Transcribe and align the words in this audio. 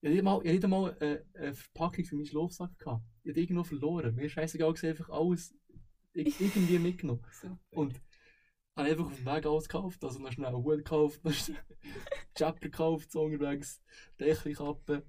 Ich 0.00 0.10
hatte 0.10 0.22
mal, 0.22 0.40
ich 0.44 0.56
hatte 0.56 0.68
mal 0.68 0.96
äh, 1.00 1.24
eine 1.38 1.54
Verpackung 1.54 2.04
für 2.04 2.14
meinen 2.16 2.26
Schlafsack. 2.26 2.78
Gehabt. 2.78 3.04
Ich 3.24 3.30
hatte 3.30 3.40
irgendwo 3.40 3.64
verloren. 3.64 4.14
Mir 4.14 4.26
ist 4.26 4.32
scheißegal, 4.32 4.72
gewesen, 4.72 4.90
einfach 4.90 5.10
alles 5.10 5.54
ir- 6.14 6.32
irgendwie 6.40 6.78
mitgenommen. 6.78 7.22
Super. 7.32 7.58
Und 7.70 8.00
habe 8.76 8.90
einfach 8.90 9.06
auf 9.06 9.16
dem 9.16 9.26
Weg 9.26 9.46
alles 9.46 9.68
gekauft. 9.68 10.04
Also 10.04 10.20
noch 10.20 10.32
schnell 10.32 10.46
einen 10.48 10.62
Hut 10.64 10.78
gekauft, 10.78 11.24
noch 11.24 11.32
schnell 11.32 11.58
Chapter 12.36 12.68
gekauft, 12.68 13.10
so 13.10 13.22
unterwegs, 13.22 13.82
Dächelkappe. 14.20 15.04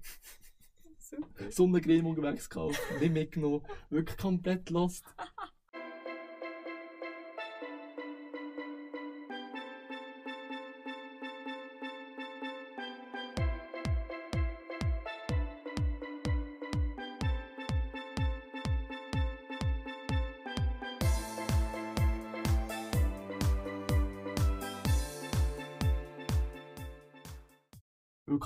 Sonnencreme 1.50 2.06
unterwegs 2.06 2.48
gekauft, 2.48 2.80
nicht 3.00 3.12
mitgenommen. 3.12 3.62
Wirklich 3.90 4.16
komplett 4.16 4.70
lost. 4.70 5.04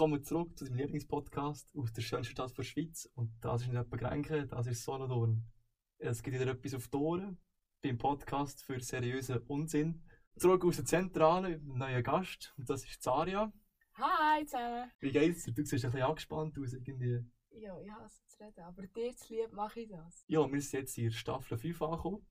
Willkommen 0.05 0.23
zurück 0.23 0.59
zu 0.59 0.67
deinem 0.67 0.77
Lieblingspodcast 0.77 1.75
aus 1.79 1.91
der 1.95 2.03
schönsten 2.03 2.33
Stadt 2.33 2.59
der 2.59 2.63
Schweiz. 2.63 3.11
Und 3.15 3.33
das 3.41 3.63
ist 3.63 3.69
nicht 3.69 3.81
etwa 3.81 3.97
Grenken, 3.97 4.47
das 4.51 4.67
ist 4.67 4.85
Solothurn. 4.85 5.47
Es 5.97 6.23
gibt 6.23 6.39
wieder 6.39 6.51
etwas 6.51 6.75
auf 6.75 6.89
die 6.89 6.97
Ohren 6.99 7.39
beim 7.83 7.97
Podcast 7.97 8.63
für 8.63 8.79
seriösen 8.81 9.39
Unsinn. 9.47 10.05
Zurück 10.37 10.63
aus 10.67 10.77
der 10.77 10.85
Zentrale 10.85 11.49
mit 11.49 11.63
einem 11.63 11.79
neuen 11.79 12.03
Gast. 12.03 12.53
Und 12.59 12.69
das 12.69 12.85
ist 12.85 13.03
Zaria. 13.03 13.51
Hi 13.95 14.45
zusammen. 14.45 14.91
Wie 15.01 15.11
geht's 15.11 15.45
dir? 15.45 15.55
Du 15.55 15.65
siehst 15.65 15.87
ein 15.87 15.93
bisschen 15.93 16.07
angespannt 16.07 16.59
aus. 16.59 16.75
Irgendwie. 16.75 17.25
Ja, 17.53 17.81
ich 17.81 17.91
hasse 17.91 18.27
zu 18.27 18.45
reden, 18.45 18.61
aber 18.61 18.87
dir 18.87 19.17
zu 19.17 19.33
lieb 19.33 19.53
mache 19.53 19.81
ich 19.81 19.89
das. 19.89 20.23
Ja, 20.27 20.53
wir 20.53 20.61
sind 20.61 20.81
jetzt 20.81 20.99
in 20.99 21.13
Staffel 21.13 21.57
5 21.57 21.81
angekommen. 21.81 22.27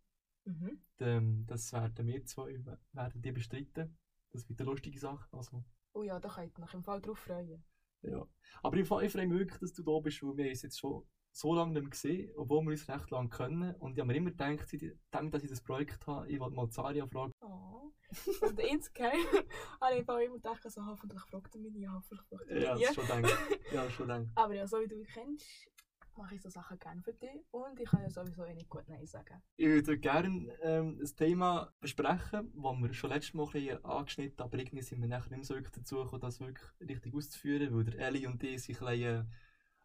Mhm. 0.46 0.80
Ähm, 1.00 1.46
Das 1.48 1.74
werden 1.74 2.06
wir 2.06 2.24
zwei 2.24 2.64
werden 2.92 3.22
die 3.24 3.32
bestreiten. 3.32 3.98
Das 4.32 4.48
wird 4.48 4.62
eine 4.62 4.70
lustige 4.70 5.00
Sache. 5.00 5.28
Also, 5.36 5.64
Oh 5.96 6.02
ja, 6.02 6.20
da 6.20 6.28
könnt 6.28 6.58
ihr 6.58 6.64
euch 6.64 6.74
im 6.74 6.84
Fall 6.84 7.02
drauf 7.02 7.20
freuen. 7.20 7.64
Ja. 8.04 8.28
Aber 8.62 8.78
ich, 8.78 8.84
ich 8.84 8.88
freue 8.88 9.28
mich 9.28 9.40
wirklich, 9.40 9.60
dass 9.60 9.74
du 9.74 9.84
da 9.84 10.00
bist, 10.00 10.24
weil 10.24 10.38
wir 10.38 10.50
uns 10.50 10.62
jetzt 10.62 10.80
schon 10.80 11.04
so 11.32 11.54
lange 11.54 11.74
nicht 11.74 11.82
mehr 11.82 11.90
gesehen, 11.90 12.32
obwohl 12.38 12.62
wir 12.64 12.72
uns 12.72 12.88
recht 12.88 13.10
lange 13.10 13.30
kennen. 13.30 13.76
Und 13.76 13.94
ich 13.94 14.00
habe 14.00 14.08
mir 14.08 14.16
immer 14.16 14.30
gedacht, 14.30 14.68
seitdem, 14.70 15.32
dass 15.32 15.44
ich 15.44 15.50
das 15.50 15.62
Projekt 15.62 16.06
habe, 16.06 16.30
ich 16.30 16.40
wollte 16.40 16.56
mal 16.56 16.70
Zaria 16.70 17.08
fragen. 17.08 17.34
Oh. 17.42 17.92
Und 18.42 18.60
insgeheim 18.60 19.18
habe 19.82 19.96
ich 19.96 20.08
immer 20.08 20.36
gedacht, 20.36 20.64
also, 20.64 20.86
hoffentlich 20.86 21.22
fragt 21.24 21.56
er 21.56 21.62
mich 21.62 21.74
nie, 21.74 21.88
hoffentlich 21.88 22.22
fragt 22.30 22.48
er 22.48 22.56
mich 22.56 22.64
Ja, 22.64 22.76
das 22.76 22.96
schon 22.96 23.06
gedacht. 23.06 23.60
Ja, 23.72 23.90
schon 23.90 24.08
gedacht. 24.08 24.28
Aber 24.36 24.54
ja, 24.54 24.68
so 24.68 24.80
wie 24.80 24.88
du 24.88 24.96
mich 24.98 25.08
kennst, 25.08 25.48
mache 26.18 26.36
ich 26.36 26.42
so 26.42 26.50
Sachen 26.50 26.80
gerne 26.80 27.02
für 27.02 27.14
dich 27.14 27.44
und 27.52 27.80
ich 27.80 27.90
kann 27.90 28.02
ja 28.02 28.10
sowieso 28.10 28.46
eh 28.46 28.54
nicht 28.54 28.70
gut 28.70 28.88
Nein 28.88 29.06
sagen. 29.06 29.42
Ich 29.58 29.68
würde 29.68 29.98
gerne 29.98 30.52
ähm, 30.62 31.00
ein 31.02 31.16
Thema 31.16 31.74
besprechen, 31.80 32.52
das 32.56 32.78
wir 32.78 32.94
schon 32.94 33.10
letztes 33.10 33.34
Mal 33.34 33.48
ein 33.54 33.86
angeschnitten 33.86 34.40
haben, 34.40 34.48
aber 34.48 34.58
irgendwie 34.60 34.82
sind 34.84 35.02
wir 35.02 35.08
nachher 35.08 35.36
nicht 35.36 35.46
so 35.46 35.56
wirklich 35.56 35.74
dazu 35.74 35.98
gekommen, 35.98 36.22
das 36.22 36.40
wirklich 36.40 36.68
richtig 36.80 37.14
auszuführen, 37.14 37.76
weil 37.76 37.84
der 37.84 38.00
Ellie 38.00 38.28
und 38.28 38.44
ich 38.44 38.64
sind 38.64 38.82
ein 38.82 38.88
bisschen 38.88 39.22
äh, 39.22 39.26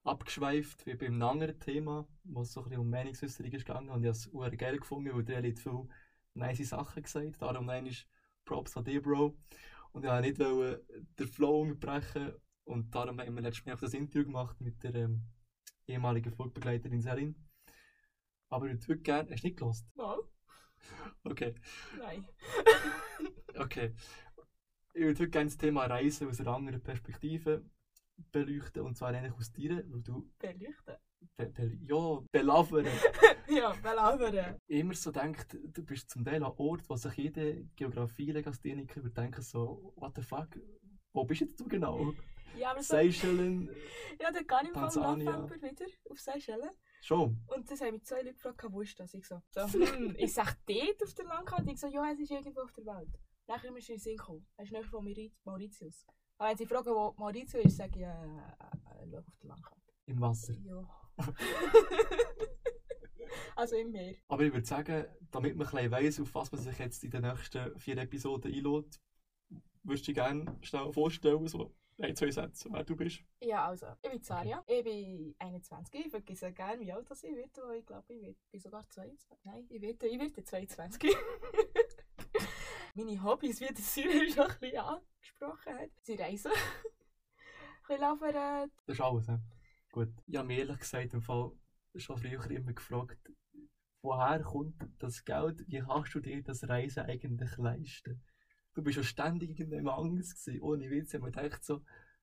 abgeschweift, 0.05 0.87
wie 0.87 0.95
beim 0.95 1.23
anderen 1.23 1.59
Thema, 1.59 2.07
wo 2.25 2.43
es 2.43 2.53
so 2.53 2.61
ein 2.61 2.65
bisschen 2.65 2.81
um 2.81 2.91
Meinungsäußerung 2.91 3.53
ist 3.53 3.67
gegangen 3.67 3.91
und 3.91 4.05
ich 4.05 4.31
habe 4.31 4.47
es 4.47 4.59
geil 4.59 4.79
gefunden, 4.79 5.15
weil 5.15 5.25
der 5.25 5.39
Ellie 5.39 5.53
hat 5.53 5.59
viele 5.59 5.89
nice 6.35 6.69
Sachen 6.69 7.03
gesagt, 7.03 7.43
darum 7.43 7.67
nein 7.67 7.89
Props 8.45 8.77
an 8.77 8.85
dich, 8.85 9.03
Bro. 9.03 9.37
Und 9.93 10.05
ich 10.05 10.11
wollte 10.11 10.29
nicht 10.29 11.19
den 11.19 11.29
Flow 11.29 11.63
unterbrechen 11.63 12.33
und 12.65 12.95
darum 12.95 13.21
haben 13.21 13.35
wir 13.35 13.43
letztes 13.43 13.67
Mal 13.67 13.75
auch 13.75 13.81
das 13.81 13.95
Interview 13.95 14.25
gemacht 14.25 14.61
mit 14.61 14.83
der 14.83 14.95
ähm, 14.95 15.23
ehemaligen 15.89 16.33
Flugbegleiterin 16.33 17.01
Selin. 17.01 17.35
Aber 18.51 18.67
ich 18.67 18.89
würde 18.89 19.03
gerne, 19.03 19.31
hast 19.31 19.43
du 19.43 19.47
nicht 19.47 19.59
gelost? 19.59 19.87
Mal? 19.97 20.19
Okay, 21.25 21.55
Nein. 21.99 22.27
okay. 23.57 23.95
Ich 24.95 25.03
würde 25.03 25.21
heute 25.21 25.31
gerne 25.31 25.47
das 25.47 25.59
Thema 25.59 25.87
Reisen 25.87 26.29
aus 26.29 26.41
einer 26.41 26.55
anderen 26.55 26.83
Perspektive 26.83 27.65
beleuchten, 28.33 28.83
und 28.83 28.97
zwar 28.97 29.11
eigentlich 29.11 29.35
aus 29.35 29.53
dir, 29.53 29.85
weil 29.89 30.03
du, 30.03 30.29
Beleuchten. 30.39 30.97
be, 31.37 31.47
be, 31.47 31.79
ja, 31.83 32.21
belavern. 32.33 32.87
ja, 33.49 33.73
belabern. 33.83 34.57
immer 34.67 34.95
so 34.95 35.13
denkt, 35.13 35.57
du 35.63 35.85
bist 35.85 36.11
zum 36.11 36.25
Teil 36.25 36.43
an 36.43 36.53
Ort, 36.57 36.89
wo 36.89 36.97
sich 36.97 37.15
jeder 37.15 37.53
Geografie-Legastheniker 37.77 39.03
würde 39.03 39.15
denken 39.15 39.43
so, 39.43 39.93
what 39.97 40.15
the 40.17 40.23
fuck, 40.23 40.49
wo 41.13 41.25
bist 41.25 41.43
jetzt 41.43 41.61
du 41.61 41.69
genau? 41.69 42.13
Ja, 42.59 42.71
aber 42.73 42.83
so, 42.83 42.95
Seychellen, 42.97 43.69
ja, 44.21 44.31
dann 44.33 44.47
gehe 44.47 44.59
ich 44.63 44.69
im 44.69 44.75
Fall 44.75 45.19
im. 45.21 45.25
November 45.25 45.63
wieder 45.63 45.87
auf 46.11 46.21
Seychellen. 46.21 46.71
schon. 47.03 47.41
Und 47.47 47.71
das 47.71 47.81
haben 47.81 47.93
mich 47.93 48.05
zwei 48.05 48.23
Leute 48.23 48.35
gefragt, 48.35 48.65
wo 48.71 48.81
ist 48.83 48.99
das? 48.99 49.15
Ich 49.15 49.25
so, 49.27 49.41
so 49.51 49.63
hm, 49.73 50.15
ich 50.19 50.33
sag 50.35 50.57
dort 50.67 51.03
auf 51.03 51.15
der 51.15 51.25
Landkarte. 51.27 51.71
Ich 51.71 51.79
so, 51.81 51.87
ja, 51.87 52.11
es 52.13 52.21
ist 52.21 52.31
irgendwo 52.31 52.61
auf 52.63 52.73
der 52.73 52.87
Welt. 52.87 53.09
Nachher 53.47 53.67
ist 53.69 53.73
mir 53.73 53.79
in 53.81 53.87
den 53.87 53.99
Sinn 53.99 54.17
gekommen. 54.17 54.47
Es 54.57 54.67
ist 54.67 54.73
nicht 54.73 54.87
von 54.87 55.05
Mauri- 55.05 55.33
Mauritius. 55.45 56.05
Aber 56.37 56.51
wenn 56.51 56.57
sie 56.57 56.67
fragen, 56.67 56.91
wo 56.91 57.15
Mauritius 57.17 57.65
ist, 57.65 57.77
sage 57.77 57.99
ich, 57.99 58.03
äh, 58.03 58.09
äh, 58.09 59.05
äh, 59.05 59.11
schau 59.11 59.19
auf 59.19 59.39
der 59.43 59.49
Landkarte. 59.49 59.93
Im 60.07 60.21
Wasser. 60.21 60.55
Ja. 60.65 60.89
also 63.57 63.77
im 63.77 63.91
Meer. 63.91 64.17
Aber 64.29 64.43
ich 64.45 64.53
würde 64.53 64.67
sagen, 64.67 65.07
damit 65.31 65.57
man 65.57 65.67
ein 65.69 65.91
weiss, 65.91 66.21
auf 66.21 66.35
was 66.35 66.53
man 66.53 66.61
sich 66.61 66.79
jetzt 66.79 67.03
in 67.05 67.11
den 67.11 67.23
nächsten 67.23 67.79
vier 67.79 67.97
Episoden 67.99 68.53
einlädt, 68.53 69.01
würdest 69.83 70.07
du 70.09 70.13
gerne 70.13 70.57
schnell 70.63 70.93
vorstellen, 70.93 71.47
so 71.49 71.75
ein, 72.01 72.17
zwei 72.17 72.31
Sätze, 72.31 72.69
wer 72.71 72.85
du 72.85 72.95
bist. 72.97 73.23
Ja, 73.41 73.67
also, 73.67 73.87
ich 74.03 74.11
bin 74.11 74.23
Zaria. 74.23 74.63
Ich 74.67 74.85
bin 74.85 75.35
21. 75.39 76.07
Ich 76.07 76.11
vergesse 76.11 76.53
gerne, 76.53 76.81
wie 76.81 76.93
alt 76.93 77.11
das 77.11 77.25
ich 77.25 77.35
werde. 77.35 77.63
weil 77.67 77.79
Ich 77.79 77.87
glaube, 77.87 78.15
ich 78.15 78.37
bin 78.51 78.61
sogar 78.61 78.89
22. 78.89 79.39
Nein, 79.45 79.67
ich 79.69 79.81
werde, 79.83 80.07
ich 80.07 80.19
werde 80.19 80.45
22. 80.45 81.13
Meine 82.95 83.23
Hobbys, 83.23 83.61
wie 83.61 83.67
der 83.67 83.77
Syrer 83.77 84.29
schon 84.31 84.51
ein 84.51 84.61
bisschen 84.61 84.79
angesprochen 84.79 85.75
hat. 85.75 85.91
Sie 86.03 86.15
reisen. 86.15 86.53
ein 87.89 88.01
laufen. 88.01 88.33
Das 88.33 88.71
ist 88.87 89.01
alles, 89.01 89.27
ne? 89.27 89.43
Gut. 89.91 90.09
Ich 90.27 90.37
habe 90.37 90.47
mich 90.49 90.59
ehrlich 90.59 90.79
gesagt 90.79 91.15
im 91.15 91.23
Fall 91.23 91.53
schon 91.97 92.19
früher 92.19 92.51
immer 92.51 92.73
gefragt, 92.73 93.31
woher 94.03 94.41
kommt 94.43 94.77
das 94.99 95.25
Geld? 95.25 95.65
Wie 95.67 95.81
kannst 95.81 96.15
du 96.15 96.21
dir 96.21 96.43
das 96.43 96.69
Reisen 96.69 97.05
eigentlich 97.05 97.57
leisten? 97.57 98.23
Du 98.75 98.83
bist 98.83 98.97
ja 98.97 99.03
ständig 99.03 99.59
in 99.59 99.73
einem 99.75 99.89
Angst 99.89 100.45
gewesen, 100.45 100.63
ohne 100.63 100.89
Witz. 100.91 101.13
Ich 101.15 101.21
habe 101.21 101.31
gedacht 101.33 101.65
so, 101.65 101.83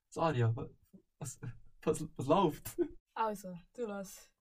Saria, 0.10 0.56
wa- 0.56 0.70
was, 1.20 1.40
was, 1.84 2.08
was 2.16 2.26
läuft? 2.28 2.78
Also, 3.14 3.58
du 3.74 3.86
lass. 3.86 4.32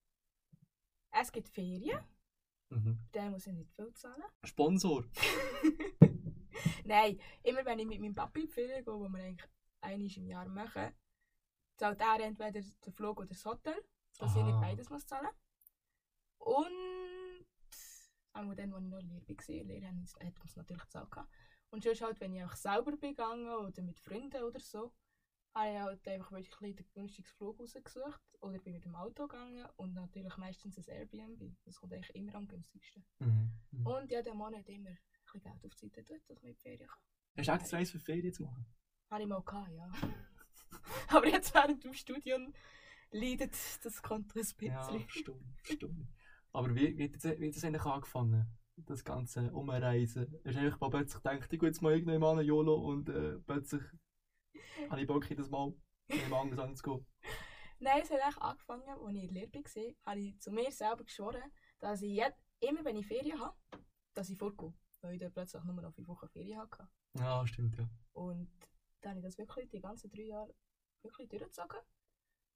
Es 1.11 1.31
gibt 1.33 1.49
Ferien. 1.49 1.99
Mhm. 2.71 2.99
Dann 3.13 3.31
muss 3.31 3.47
ich 3.47 3.53
nicht 3.53 3.73
viel 3.75 3.93
zahlen. 3.95 4.23
Sponsor. 4.45 5.05
Nein, 6.85 7.19
immer 7.43 7.65
wenn 7.65 7.79
ich 7.79 7.87
mit 7.87 8.01
meinem 8.01 8.15
Papi 8.15 8.41
in 8.43 8.47
die 8.47 8.53
Ferien 8.53 8.85
gehe, 8.85 8.95
wo 8.95 9.09
wir 9.09 9.37
eigentlich 9.81 10.17
einmal 10.17 10.17
im 10.17 10.27
Jahr 10.27 10.49
machen, 10.49 10.93
zahlt 11.77 12.01
er 12.01 12.21
entweder 12.21 12.61
den 12.61 12.93
Flug 12.93 13.19
oder 13.19 13.29
das 13.29 13.45
Hotel, 13.45 13.77
dass 14.19 14.35
ich 14.37 14.43
nicht 14.43 14.61
beides 14.61 14.91
muss 14.91 15.07
zahlen 15.07 15.29
Und 16.39 17.47
auch 18.33 18.55
dann, 18.55 18.73
als 18.75 18.85
ich 18.85 18.91
noch 18.91 18.99
in 18.99 19.09
Lehre 19.09 19.27
war, 19.29 19.65
Lehre 19.65 19.87
hat 19.89 20.45
es 20.45 20.57
natürlich 20.57 20.83
gezahlt. 20.83 21.11
Und 21.75 21.83
sonst 21.83 22.03
halt, 22.03 22.21
wenn 22.21 22.33
ich 22.33 22.45
auch 22.45 22.55
selber 22.55 22.93
bin 22.93 23.17
gegangen 23.17 23.49
oder 23.49 23.83
mit 23.83 23.99
Freunden 23.99 24.45
oder 24.45 24.61
so, 24.61 24.93
habe 25.57 25.71
ich 25.73 25.81
halt 25.81 26.07
einfach 26.07 26.31
wirklich 26.31 26.61
ein 26.61 26.77
den 26.77 26.87
günstigsten 26.95 27.37
Flug 27.37 27.59
rausgesucht 27.59 28.23
oder 28.43 28.61
bin 28.61 28.75
mit 28.75 28.85
dem 28.85 28.95
Auto 28.95 29.27
gegangen 29.27 29.67
und 29.75 29.93
natürlich 29.93 30.37
meistens 30.37 30.79
ein 30.79 30.85
Airbnb. 30.87 31.57
Das 31.65 31.81
kommt 31.81 31.93
eigentlich 31.93 32.15
immer 32.15 32.37
am 32.37 32.47
günstigsten. 32.47 33.05
Mhm. 33.19 33.51
Mhm. 33.73 33.87
Und 33.89 34.09
jeden 34.13 34.37
Monat 34.37 34.69
immer 34.69 34.91
ein 34.91 34.99
bisschen 35.25 35.41
Geld 35.41 35.65
auf 35.65 35.75
die 35.75 35.89
Seite 35.89 36.05
tun, 36.05 36.21
dass 36.29 36.43
man 36.43 36.51
in 36.51 36.55
die 36.55 36.61
Ferien 36.61 36.87
kann. 36.87 37.03
Hast 37.39 37.49
du 37.49 37.53
extra 37.53 37.77
eins 37.79 37.91
für 37.91 37.99
Ferien 37.99 38.33
zu 38.33 38.45
machen? 38.45 38.67
Habe 39.11 39.23
ich 39.23 39.29
mal 39.29 39.43
gehabt, 39.43 39.73
ja. 39.73 39.91
Aber 41.09 41.27
jetzt 41.27 41.53
während 41.55 41.83
dem 41.83 41.93
Studium 41.93 42.55
leidet 43.11 43.57
das 43.83 44.01
Konto 44.01 44.39
ein 44.39 44.43
bisschen. 44.43 44.67
Ja, 44.69 45.09
stimmt, 45.09 45.43
stimmt. 45.65 46.09
Aber 46.53 46.73
wie, 46.73 46.97
wie, 46.97 47.13
hat 47.13 47.41
wie 47.41 47.49
hat 47.49 47.57
das 47.57 47.65
eigentlich 47.65 47.85
angefangen? 47.85 48.47
Das 48.77 49.05
ganze 49.05 49.53
Umreisen. 49.53 50.31
Du 50.43 50.51
einfach 50.51 50.81
mal 50.81 50.91
plötzlich 50.91 51.23
gedacht, 51.23 51.53
ich 51.53 51.59
gehe 51.61 51.69
jetzt 51.69 51.81
mal 51.81 51.93
irgendwann 51.93 52.21
mal 52.21 52.39
an 52.39 52.45
YOLO 52.45 52.75
und 52.75 53.09
äh, 53.09 53.39
plötzlich 53.41 53.83
habe 54.91 55.01
ich 55.01 55.07
Bock, 55.07 55.29
das 55.29 55.49
mal 55.49 55.73
mit 56.09 56.33
anders 56.33 56.59
anzugehen. 56.59 57.07
Nein, 57.79 58.03
es 58.03 58.11
hat 58.11 58.21
eigentlich 58.21 58.43
angefangen, 58.43 58.89
als 58.89 59.01
ich 59.17 59.23
in 59.23 59.35
der 59.35 59.47
Lehre 59.47 59.53
war, 59.53 60.13
habe 60.13 60.21
ich 60.21 60.41
zu 60.41 60.51
mir 60.51 60.73
selber 60.73 61.05
geschworen, 61.05 61.43
dass 61.79 62.03
ich 62.03 62.19
jed- 62.21 62.35
immer, 62.61 62.85
wenn 62.85 62.97
ich 62.97 63.07
Ferien 63.07 63.41
habe, 63.41 63.57
dass 64.15 64.29
ich 64.29 64.39
fortgehe. 64.39 64.75
Weil 65.01 65.15
ich 65.15 65.21
dann 65.21 65.33
plötzlich 65.33 65.63
nur 65.65 65.75
noch 65.75 65.95
fünf 65.95 66.09
Wochen 66.09 66.29
Ferien 66.29 66.59
hatte. 66.59 66.89
Ja, 67.19 67.47
stimmt, 67.47 67.77
ja. 67.77 67.89
Und 68.13 68.51
dann 69.03 69.11
habe 69.11 69.21
ich 69.21 69.25
das 69.27 69.39
wirklich 69.39 69.69
die 69.69 69.81
ganzen 69.81 70.11
drei 70.11 70.23
Jahre 70.23 70.55
wirklich 71.03 71.29
durchgezogen. 71.29 71.79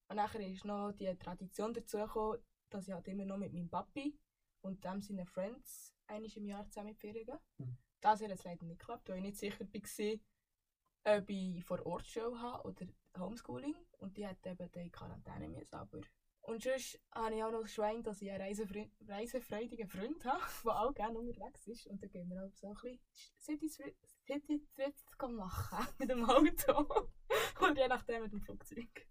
Und 0.09 0.17
nachher 0.17 0.47
ist 0.47 0.65
noch 0.65 0.93
die 0.93 1.15
Tradition 1.17 1.75
dazu 1.75 1.99
gekommen, 1.99 2.39
dass 2.71 2.89
ich 2.89 2.95
halt 2.95 3.07
immer 3.09 3.25
noch 3.25 3.37
mit 3.37 3.53
meinem 3.53 3.69
Papi 3.69 4.19
und 4.61 4.85
dem 4.85 5.01
seinen 5.01 5.27
Friends 5.27 5.95
einmal 6.07 6.31
im 6.35 6.47
Jahr 6.47 6.69
zusammen 6.69 6.89
in 6.89 6.95
die 6.95 7.01
Ferien 7.01 7.27
gehe. 7.27 7.41
Mhm. 7.59 7.77
Das 8.01 8.21
hat 8.21 8.29
jetzt 8.29 8.45
leider 8.45 8.65
nicht 8.65 8.79
geklappt, 8.79 9.09
weil 9.09 9.19
ich 9.19 9.23
nicht 9.23 9.39
sicher 9.39 9.61
war, 9.61 11.19
ob 11.19 11.31
ich 11.31 11.65
vor 11.65 11.87
Ort 11.87 12.07
Show 12.07 12.39
habe 12.39 12.69
oder 12.69 12.87
Homeschooling 13.19 13.75
und 13.99 14.17
die 14.17 14.27
hat 14.27 14.45
eben 14.47 14.71
die 14.73 14.91
Quarantäne 14.91 15.49
müssen, 15.49 15.75
aber... 15.75 16.01
Und 16.43 16.63
sonst 16.63 16.99
habe 17.13 17.35
ich 17.35 17.45
auch 17.45 17.51
noch 17.51 17.61
das 17.61 17.75
Schwein, 17.75 18.03
dass 18.03 18.23
ich 18.23 18.31
einen 18.31 18.41
reisefre 18.41 18.91
reisefreudigen 19.07 19.87
Freund 19.87 20.25
habe, 20.25 20.41
der 20.65 20.81
auch 20.81 20.95
gerne 20.95 21.19
unterwegs 21.19 21.67
ist. 21.67 21.87
Und 21.89 22.03
dann 22.03 22.09
gehen 22.09 22.31
wir 22.31 22.43
auch 22.43 22.55
so 22.55 22.69
ein 22.69 22.75
bisschen 22.75 23.95
City-Trips 24.27 25.05
machen 25.29 25.87
mit 25.99 26.09
dem 26.09 26.25
Auto. 26.25 27.11
und 27.61 27.77
je 27.77 27.87
nachdem 27.87 28.23
mit 28.23 28.33
dem 28.33 28.41
Flugzeug. 28.41 29.07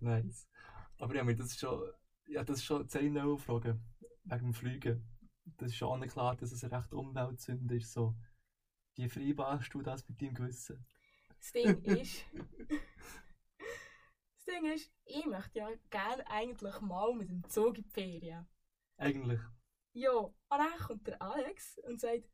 Nice. 0.00 0.48
Aber 0.98 1.14
ja, 1.14 1.24
mir 1.24 1.36
das 1.36 1.48
ist 1.48 1.60
schon, 1.60 1.92
ja, 2.28 2.44
das 2.44 2.58
ist 2.58 2.64
schon 2.64 2.88
zehn 2.88 3.14
Fragen 3.38 3.82
wegen 4.24 4.44
dem 4.44 4.54
Fliegen. 4.54 5.02
Das 5.56 5.70
ist 5.70 5.76
schon 5.76 6.06
klar, 6.08 6.36
dass 6.36 6.52
es 6.52 6.62
eine 6.62 6.78
recht 6.78 6.92
Umweltsünde 6.92 7.76
ist. 7.76 7.92
So. 7.92 8.14
Wie 8.94 9.08
vereinbarst 9.08 9.72
du 9.72 9.82
das 9.82 10.08
mit 10.08 10.20
deinem 10.20 10.34
Gewissen? 10.34 10.86
Das 11.38 11.52
Ding 11.52 11.82
ist... 11.84 12.24
das 13.58 14.44
Ding 14.44 14.72
ist, 14.72 14.92
ich 15.04 15.26
möchte 15.26 15.58
ja 15.58 15.68
gerne 15.90 16.28
eigentlich 16.30 16.80
mal 16.80 17.14
mit 17.14 17.30
dem 17.30 17.48
Zug 17.48 17.78
in 17.78 17.84
die 17.84 17.90
Ferien. 17.90 18.46
Eigentlich. 18.96 19.40
Ja, 19.92 20.12
und 20.12 20.34
dann 20.50 20.78
kommt 20.78 21.06
der 21.06 21.20
Alex 21.22 21.78
und 21.78 22.00
sagt, 22.00 22.28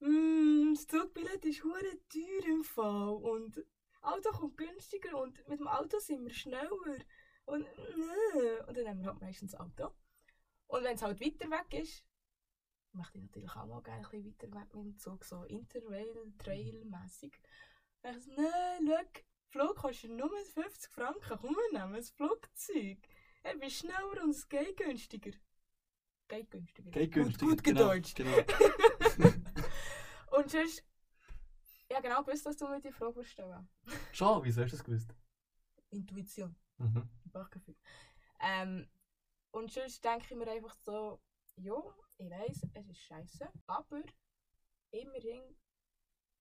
«Mm, 0.00 0.74
das 0.74 0.86
Zugbillett 0.86 1.44
ist 1.44 1.62
hure 1.62 1.98
teuer 2.08 2.46
im 2.46 2.64
Fall 2.64 3.10
und 3.10 3.56
das 3.56 4.02
Auto 4.02 4.30
kommt 4.30 4.56
günstiger 4.56 5.20
und 5.20 5.46
mit 5.46 5.60
dem 5.60 5.68
Auto 5.68 5.98
sind 5.98 6.24
wir 6.24 6.32
schneller 6.32 6.70
und. 7.50 7.66
Und 8.66 8.76
dann 8.76 8.88
haben 8.88 9.00
wir 9.00 9.08
halt 9.08 9.20
meistens 9.20 9.52
das 9.52 9.60
Auto. 9.60 9.92
Und 10.66 10.84
wenn 10.84 10.94
es 10.94 11.02
halt 11.02 11.20
weiter 11.20 11.50
weg 11.50 11.82
ist, 11.82 12.04
möchte 12.92 13.18
ich 13.18 13.24
natürlich 13.24 13.50
auch 13.50 13.66
mal 13.66 13.82
gerne 13.82 14.06
ein 14.06 14.10
bisschen 14.10 14.26
weiter 14.26 14.52
weg 14.52 14.74
mit 14.74 14.84
dem 14.84 14.96
Zug, 14.96 15.24
so 15.24 15.44
Interrail, 15.44 16.32
Trail-mässig. 16.38 17.40
Dann 18.02 18.18
ich 18.18 18.24
so, 18.24 18.30
nein, 18.32 18.86
schau, 18.86 19.20
Flug 19.50 19.76
kostet 19.76 20.10
nur 20.12 20.30
50 20.30 20.90
Franken, 20.92 21.38
komm, 21.40 21.56
wir 21.56 21.78
nehmen 21.80 21.94
ein 21.96 22.02
Flugzeug. 22.02 22.98
Er 23.42 23.56
bist 23.56 23.78
schneller 23.78 24.22
und 24.22 24.30
es 24.30 24.48
geht 24.48 24.76
günstiger. 24.76 25.32
Geht 26.28 26.50
günstiger. 26.50 26.90
Geht 26.90 27.12
Gut- 27.12 27.24
günstig. 27.24 27.48
Gut, 27.48 27.64
genau, 27.64 27.80
gedeutscht. 27.88 28.16
Genau. 28.16 28.36
und 30.38 30.50
sonst, 30.50 30.84
ja 31.90 32.00
genau 32.00 32.22
gewusst, 32.22 32.46
dass 32.46 32.56
du 32.56 32.68
mir 32.68 32.80
die 32.80 32.92
Frage 32.92 33.24
stellen 33.24 33.68
Schon, 34.12 34.44
wieso 34.44 34.62
hast 34.62 34.72
du 34.72 34.76
das 34.76 34.84
gewusst? 34.84 35.14
Intuition, 35.90 36.54
Mhm. 36.80 37.08
Bauchgefühl. 37.32 37.76
Ähm, 38.40 38.88
und 39.52 39.70
sonst 39.72 40.02
denke 40.04 40.26
ich 40.30 40.36
mir 40.36 40.50
einfach 40.50 40.74
so, 40.74 41.20
ja, 41.56 41.74
ich 42.16 42.30
weiß, 42.30 42.66
es 42.74 42.88
ist 42.88 42.98
scheiße, 43.00 43.48
aber 43.66 44.02
immerhin 44.90 45.56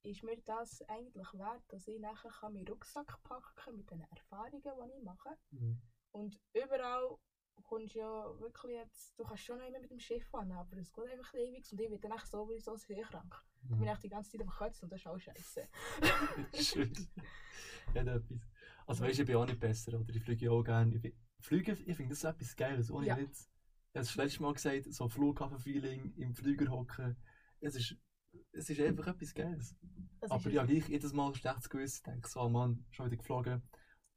ist 0.03 0.23
mir 0.23 0.37
das 0.45 0.81
eigentlich 0.83 1.27
wert, 1.33 1.63
dass 1.67 1.87
ich 1.87 1.99
nachher 1.99 2.31
kann 2.31 2.53
meinen 2.53 2.67
Rucksack 2.67 3.21
packen 3.23 3.55
kann 3.55 3.75
mit 3.75 3.89
den 3.91 4.01
Erfahrungen, 4.01 4.61
die 4.61 4.97
ich 4.97 5.03
mache. 5.03 5.37
Mhm. 5.51 5.81
Und 6.11 6.39
überall 6.53 7.17
kommst 7.63 7.95
du 7.95 7.99
ja 7.99 8.39
wirklich 8.39 8.75
jetzt, 8.77 9.19
du 9.19 9.25
kannst 9.25 9.43
schon 9.43 9.57
noch 9.57 9.67
immer 9.67 9.79
mit 9.79 9.91
dem 9.91 9.99
Schiff 9.99 10.25
fahren, 10.29 10.51
aber 10.53 10.77
es 10.77 10.91
geht 10.93 11.09
einfach 11.09 11.33
ewig 11.33 11.69
und 11.71 11.81
ich 11.81 11.89
werde 11.89 11.99
dann 11.99 12.17
echt 12.17 12.27
sowieso 12.27 12.75
sehr 12.77 13.03
krank. 13.03 13.35
Ich 13.63 13.69
bin 13.71 13.79
Mhm. 13.81 13.87
echt 13.87 14.03
die 14.03 14.09
ganze 14.09 14.31
Zeit 14.31 14.41
am 14.41 14.47
Kotzen 14.47 14.85
und 14.85 14.91
das 14.93 15.01
ist 15.01 15.07
auch 15.07 15.19
scheiße. 15.19 15.67
Schön. 16.53 16.93
Hat 17.95 18.07
etwas. 18.07 18.39
Also 18.89 19.03
weißt 19.03 19.19
du, 19.19 19.21
ich 19.21 19.27
bin 19.27 19.35
auch 19.35 19.45
nicht 19.45 19.59
besser, 19.59 19.99
oder? 19.99 20.15
Ich 20.15 20.23
fliege 20.23 20.51
auch 20.51 20.63
gerne. 20.63 20.99
Ich, 21.03 21.13
Fliegen, 21.41 21.77
ich 21.85 21.95
finde 21.95 22.09
das 22.09 22.23
etwas 22.23 22.55
Geiles, 22.55 22.89
ohne 22.89 23.05
Ja. 23.05 23.17
Witz. 23.17 23.47
Ich 23.91 23.95
habe 23.95 24.01
es 24.01 24.07
das 24.07 24.15
letzte 24.15 24.41
Mal 24.41 24.53
gesagt, 24.53 24.91
so 24.91 25.07
Flughafen-Feeling, 25.07 26.15
im 26.17 26.33
Flüger 26.33 26.71
hocken. 26.71 27.15
Es 27.59 27.75
ist, 27.75 27.95
es 28.51 28.67
ist 28.67 28.79
einfach 28.79 29.05
etwas 29.05 29.35
Geiles. 29.35 29.75
Das 30.19 30.31
Aber 30.31 30.49
ja, 30.49 30.65
gleich 30.65 30.89
jedes 30.89 31.13
Mal 31.13 31.35
schlechtes 31.35 31.69
Gewissen. 31.69 32.03
Denke 32.03 32.27
so, 32.27 32.41
oh 32.41 32.49
Mann, 32.49 32.83
schon 32.89 33.05
wieder 33.05 33.17
geflogen. 33.17 33.61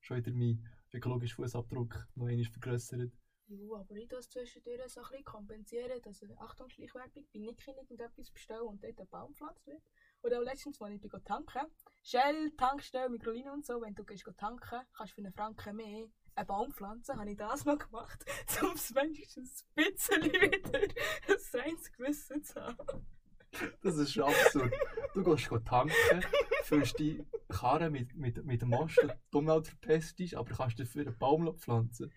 Schon 0.00 0.16
wieder 0.16 0.32
mein 0.32 0.66
ökologischen 0.90 1.36
Fußabdruck 1.36 2.08
noch 2.14 2.26
einmal 2.28 2.44
vergrößert. 2.46 3.12
Ja, 3.48 3.74
aber 3.74 3.94
ich 3.96 4.08
das 4.08 4.30
zwischendurch 4.30 4.88
so 4.88 5.00
ein 5.00 5.06
bisschen 5.10 5.24
kompensieren, 5.24 6.00
dass 6.00 6.22
ich, 6.22 6.38
Achtung, 6.38 6.70
Schleichwerbung, 6.70 7.26
bei 7.30 7.40
Nikin 7.40 7.74
irgendetwas 7.74 8.30
bestelle 8.30 8.64
und 8.64 8.82
dort 8.82 8.98
ein 8.98 9.08
Baum 9.08 9.32
gepflanzt 9.32 9.66
wird. 9.66 9.82
Oder 10.22 10.38
auch 10.38 10.44
letztens, 10.44 10.80
als 10.80 11.04
ich 11.04 11.10
tanken 11.24 11.60
Shell, 12.02 12.50
Tankstelle, 12.56 13.08
Mikrolino 13.08 13.52
und 13.52 13.64
so, 13.64 13.80
wenn 13.80 13.94
du 13.94 14.04
gehst 14.04 14.26
tanken 14.36 14.80
kannst 14.92 15.12
du 15.12 15.14
für 15.14 15.20
einen 15.20 15.32
Franken 15.32 15.76
mehr 15.76 16.06
einen 16.34 16.46
Baum 16.46 16.72
pflanzen, 16.72 17.18
habe 17.18 17.30
ich 17.30 17.36
das 17.36 17.64
noch 17.64 17.78
gemacht, 17.78 18.24
um 18.62 18.72
es 18.72 18.94
wenigstens 18.94 19.64
ein 19.76 19.84
bisschen 19.84 20.22
wieder 20.24 20.80
ein 20.80 21.60
reines 21.60 21.92
Gewissen 21.92 22.42
zu 22.42 22.60
haben. 22.60 23.06
Das 23.82 23.96
ist 23.98 24.12
schon 24.12 24.24
absurd. 24.24 24.72
Du 25.14 25.22
gehst 25.22 25.50
tanken, 25.66 26.24
füllst 26.64 26.98
die 26.98 27.22
Karre 27.48 27.90
mit, 27.90 28.14
mit, 28.16 28.42
mit 28.44 28.62
dem 28.62 28.70
Most, 28.70 28.98
die 29.32 29.36
Umwelt 29.36 29.68
verpestest, 29.68 30.34
aber 30.34 30.54
kannst 30.54 30.80
dafür 30.80 31.06
einen 31.06 31.18
Baum 31.18 31.54
pflanzen. 31.58 32.10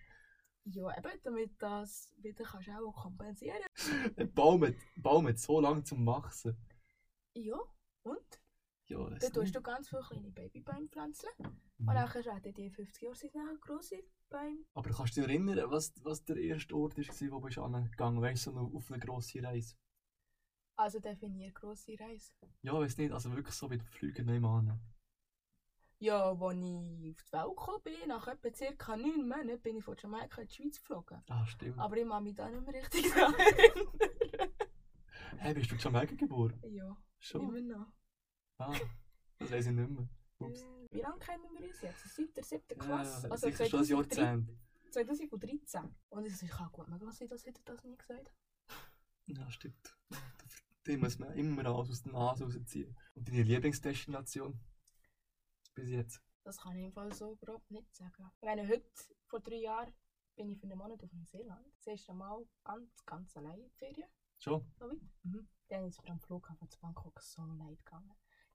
Ja, 0.64 0.96
eben, 0.96 1.20
damit 1.22 1.50
das 1.58 2.12
wieder 2.16 2.44
kannst 2.44 2.68
du 2.68 2.72
auch 2.72 3.02
kompensieren 3.02 3.58
Ein 4.16 4.32
Baum 4.32 4.64
hat, 4.64 4.74
Baum 4.96 5.28
hat 5.28 5.38
so 5.38 5.60
lange 5.60 5.84
zum 5.84 6.04
Wachsen. 6.06 6.56
Ja, 7.34 7.58
und? 8.02 8.40
Ja, 8.88 9.10
das 9.10 9.20
Dann 9.20 9.32
tust 9.32 9.54
du 9.54 9.60
ganz 9.60 9.88
viele 9.88 10.02
kleine 10.02 10.30
Babybäume 10.30 10.88
pflanzen. 10.88 11.28
Und 11.38 11.56
Mhm. 11.78 11.86
dann 11.86 12.14
werden 12.14 12.54
die 12.54 12.70
50 12.70 13.02
Jahre 13.02 13.16
sind 13.16 13.34
nachher 13.34 13.56
grosse 13.58 13.96
Bäume. 14.30 14.64
Aber 14.74 14.90
kannst 14.90 15.16
du 15.16 15.20
dich 15.22 15.30
erinnern, 15.30 15.70
was, 15.70 15.92
was 16.04 16.24
der 16.24 16.36
erste 16.36 16.74
Ort 16.76 16.96
war, 16.96 17.32
wo 17.32 17.48
du 17.48 17.62
angegangen 17.62 18.20
bist? 18.22 18.44
So 18.44 18.52
auf 18.52 18.90
eine 18.90 19.00
grosse 19.04 19.42
Reise? 19.42 19.74
Also 20.76 21.00
definier 21.00 21.52
grosse 21.52 21.98
Reise. 21.98 22.32
Ja, 22.62 22.74
weiß 22.74 22.96
nicht, 22.98 23.12
also 23.12 23.32
wirklich 23.34 23.54
so 23.54 23.70
wie 23.70 23.78
der 23.78 23.86
Flüger 23.86 24.22
nebenan. 24.22 24.78
Ja, 25.98 26.30
als 26.30 26.38
ich 26.38 26.40
auf 26.42 27.22
die 27.24 27.32
Welt 27.32 27.48
gekommen 27.48 27.82
bin, 27.82 28.08
nach 28.08 28.26
etwa 28.28 28.52
circa 28.54 28.96
neun 28.96 29.26
Monaten, 29.26 29.60
bin 29.62 29.76
ich 29.78 29.84
von 29.84 29.96
Jamaika 29.96 30.42
in 30.42 30.48
die 30.48 30.54
Schweiz 30.54 30.78
geflogen. 30.78 31.22
Ah, 31.28 31.46
stimmt. 31.46 31.78
Aber 31.78 31.96
ich 31.96 32.06
kann 32.06 32.22
mich 32.22 32.34
da 32.34 32.50
nicht 32.50 32.66
mehr 32.66 32.74
richtig 32.82 33.12
daran 33.14 33.34
erinnern. 33.38 33.88
Hey, 35.38 35.54
bist 35.54 35.70
du 35.70 35.74
in 35.76 35.80
Jamaika 35.80 36.14
geboren? 36.14 36.60
ja, 36.68 36.96
Schon? 37.18 37.42
immer 37.42 37.60
noch. 37.60 37.86
Ah, 38.58 38.74
das 39.38 39.50
weiß 39.50 39.66
ich 39.66 39.72
nicht 39.72 39.90
mehr. 39.90 40.08
Ups. 40.38 40.64
Wie 40.90 41.00
lange 41.00 41.18
kennen 41.18 41.42
wir 41.58 41.66
uns 41.68 41.80
jetzt? 41.82 42.14
Seit 42.14 42.36
der 42.36 42.44
siebten 42.44 42.78
Ja, 42.80 42.84
Klasse? 42.86 43.30
also 43.30 43.46
sicher 43.48 43.66
schon 43.66 43.80
ein 43.80 43.86
2013. 43.86 44.24
Jahrzehnt. 44.24 44.58
2013. 44.92 45.94
Und 46.10 46.26
es 46.26 46.40
kann 46.48 46.70
gut 46.72 46.86
sein, 47.14 47.28
dass 47.28 47.44
ich 47.44 47.52
dir 47.54 47.62
das 47.64 47.84
nie 47.84 47.96
gesagt. 47.96 48.32
Ja, 49.26 49.50
stimmt. 49.50 49.98
Die 50.86 50.96
muss 50.96 51.18
man 51.18 51.32
immer 51.34 51.66
alles 51.66 51.90
aus 51.90 52.02
der 52.02 52.12
Nase 52.12 52.44
rausziehen. 52.44 52.96
Und 53.14 53.28
deine 53.28 53.42
Lieblingsdestination? 53.42 54.58
Bis 55.74 55.88
jetzt? 55.90 56.22
Das 56.44 56.58
kann 56.58 56.76
ich 56.76 56.84
im 56.84 56.92
Fall 56.92 57.12
so 57.12 57.32
überhaupt 57.32 57.70
nicht 57.70 57.92
sagen. 57.94 58.30
Ich 58.40 58.46
meine, 58.46 58.66
heute, 58.68 58.88
vor 59.26 59.40
drei 59.40 59.56
Jahren, 59.56 59.92
bin 60.36 60.50
ich 60.52 60.58
für 60.58 60.66
einen 60.66 60.78
Monat 60.78 61.02
auf 61.02 61.12
Neuseeland. 61.12 61.66
Das 61.78 61.86
erste 61.88 62.14
Mal 62.14 62.46
ganz, 62.62 63.04
ganz 63.04 63.36
allein 63.36 63.58
in 63.58 63.64
die 63.68 63.74
Ferien. 63.74 64.08
Schon? 64.38 64.64
So 64.78 64.88
weit. 64.88 65.00
Mhm. 65.24 65.48
Dann 65.68 65.86
ist 65.88 66.02
mir 66.04 66.10
am 66.10 66.20
Flughafen 66.20 66.70
zu 66.70 66.78
Bangkok 66.78 67.20
so 67.20 67.44
leid 67.44 67.84
gegangen. 67.84 68.12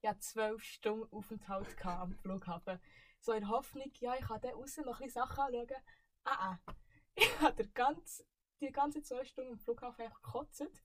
Hatte 0.08 0.20
zwölf 0.20 0.62
Stunden 0.62 1.12
Aufenthalt 1.12 1.84
am 1.84 2.14
Flughafen. 2.14 2.80
So 3.20 3.32
in 3.32 3.40
der 3.40 3.50
Hoffnung, 3.50 3.90
ja, 4.00 4.14
ich 4.14 4.26
kann 4.26 4.40
dann 4.40 4.54
außen 4.54 4.84
noch 4.84 5.00
ein 5.00 5.06
bisschen 5.06 5.22
Sachen 5.22 5.40
anschauen. 5.40 5.82
Ah, 6.24 6.58
ah. 6.66 6.74
Ich 7.14 7.40
habe 7.40 7.68
ganz, 7.68 8.24
die 8.60 8.72
ganze 8.72 9.02
zwei 9.02 9.24
Stunden 9.24 9.52
am 9.52 9.58
Flughafen 9.58 10.04
einfach 10.04 10.22
gekotzt. 10.22 10.82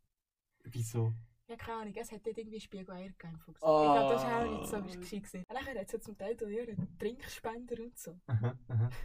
Wieso? 0.63 1.13
Ja, 1.47 1.55
keine 1.55 1.81
Ahnung, 1.81 1.95
es 1.95 2.11
hat 2.11 2.25
dort 2.25 2.37
irgendwie 2.37 2.59
Spiegeleier 2.59 3.13
im 3.23 3.39
Flugzeug. 3.39 3.69
Ah. 3.69 3.85
Ich 3.85 3.93
glaube, 3.93 4.13
das 4.13 4.23
war 4.23 4.41
auch 4.41 4.59
nicht 4.59 4.69
so 4.69 4.81
gescheit. 4.81 5.23
gewesen. 5.23 5.45
Und 5.47 5.55
dann 5.55 5.65
hat 5.65 5.93
es 5.93 6.03
zum 6.03 6.17
Teil 6.17 6.41
ihren 6.41 6.97
Trinkspender 6.99 7.81
und 7.81 7.97
so. 7.97 8.19
Aha, 8.27 8.57
aha. 8.67 8.89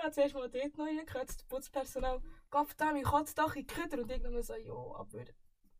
Ich 0.00 0.04
habe 0.04 0.14
zuerst 0.14 0.34
mal 0.34 0.48
dort 0.48 0.78
noch 0.78 0.86
reingekotzt, 0.86 1.40
das 1.40 1.44
Putzpersonal, 1.44 2.22
Gott 2.48 2.68
verdammt, 2.68 2.96
ich 2.96 3.04
kotze 3.04 3.34
doch 3.34 3.54
in 3.54 3.66
die 3.66 3.74
Küder. 3.74 4.00
Und 4.00 4.10
irgendwann 4.10 4.42
so, 4.42 4.54
ja, 4.54 4.72
aber 4.72 5.24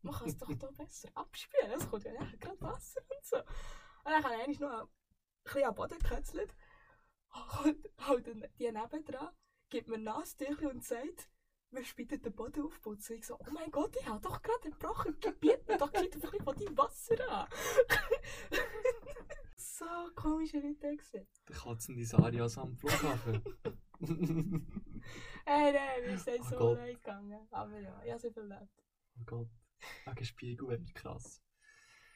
man 0.03 0.15
kann 0.15 0.29
es 0.29 0.37
doch 0.39 0.47
hier 0.49 0.57
besser 0.57 1.09
abspielen. 1.15 1.73
Es 1.73 1.89
kommt 1.89 2.05
ja 2.05 2.13
nachher 2.13 2.39
gerade 2.39 2.61
Wasser 2.61 3.01
und 3.09 3.25
so. 3.25 3.37
Und 3.39 3.47
dann 4.05 4.25
habe 4.25 4.35
ich 4.35 4.41
eigentlich 4.43 4.61
noch 4.61 4.83
ein 4.83 4.89
bisschen 5.45 5.65
am 5.65 5.75
Boden 5.75 5.99
gekötzelt. 5.99 6.55
Und 7.65 7.89
halt 7.99 8.27
die 8.59 8.73
nebendran, 8.73 9.29
gibt 9.69 9.89
mir 9.89 9.95
ein 9.97 10.03
Nasentüchchen 10.03 10.67
und 10.69 10.85
sagt, 10.85 11.29
wir 11.71 11.85
spielen 11.85 12.21
den 12.21 12.35
Boden 12.35 12.65
aufputzen. 12.65 13.17
Ich 13.17 13.27
so, 13.27 13.37
oh 13.39 13.51
mein 13.53 13.71
Gott, 13.71 13.95
ich 14.01 14.09
habe 14.09 14.21
doch 14.21 14.43
gerade 14.43 14.71
gebrochen, 14.71 15.19
gebiet 15.21 15.67
mir 15.69 15.79
doch 15.79 15.93
gleich 15.93 16.13
ein 16.13 16.21
bisschen 16.21 16.43
von 16.43 16.57
deinem 16.57 16.77
Wasser 16.77 17.31
an. 17.31 17.49
so 19.57 19.85
komische 20.17 20.59
Leute 20.59 20.97
gewesen. 20.97 21.29
Der 21.49 21.57
Katzen 21.57 21.97
die 21.97 22.05
Sarias 22.05 22.59
am 22.59 22.77
Flughafen. 22.77 23.43
Hey, 25.45 25.73
nein, 25.73 26.03
wir 26.05 26.19
sind 26.19 26.41
Oh 26.41 26.45
so 26.51 26.57
Gott. 26.57 26.79
leid 26.79 26.97
gegangen. 26.97 27.47
Aber 27.51 27.79
ja, 27.79 28.03
ich 28.03 28.11
habe 28.11 28.17
es 28.19 28.25
überlebt. 28.25 28.83
oh 29.21 29.25
Gott. 29.27 29.49
Wegen 30.07 30.25
Spiegelwelt, 30.25 30.95
krass. 30.95 31.43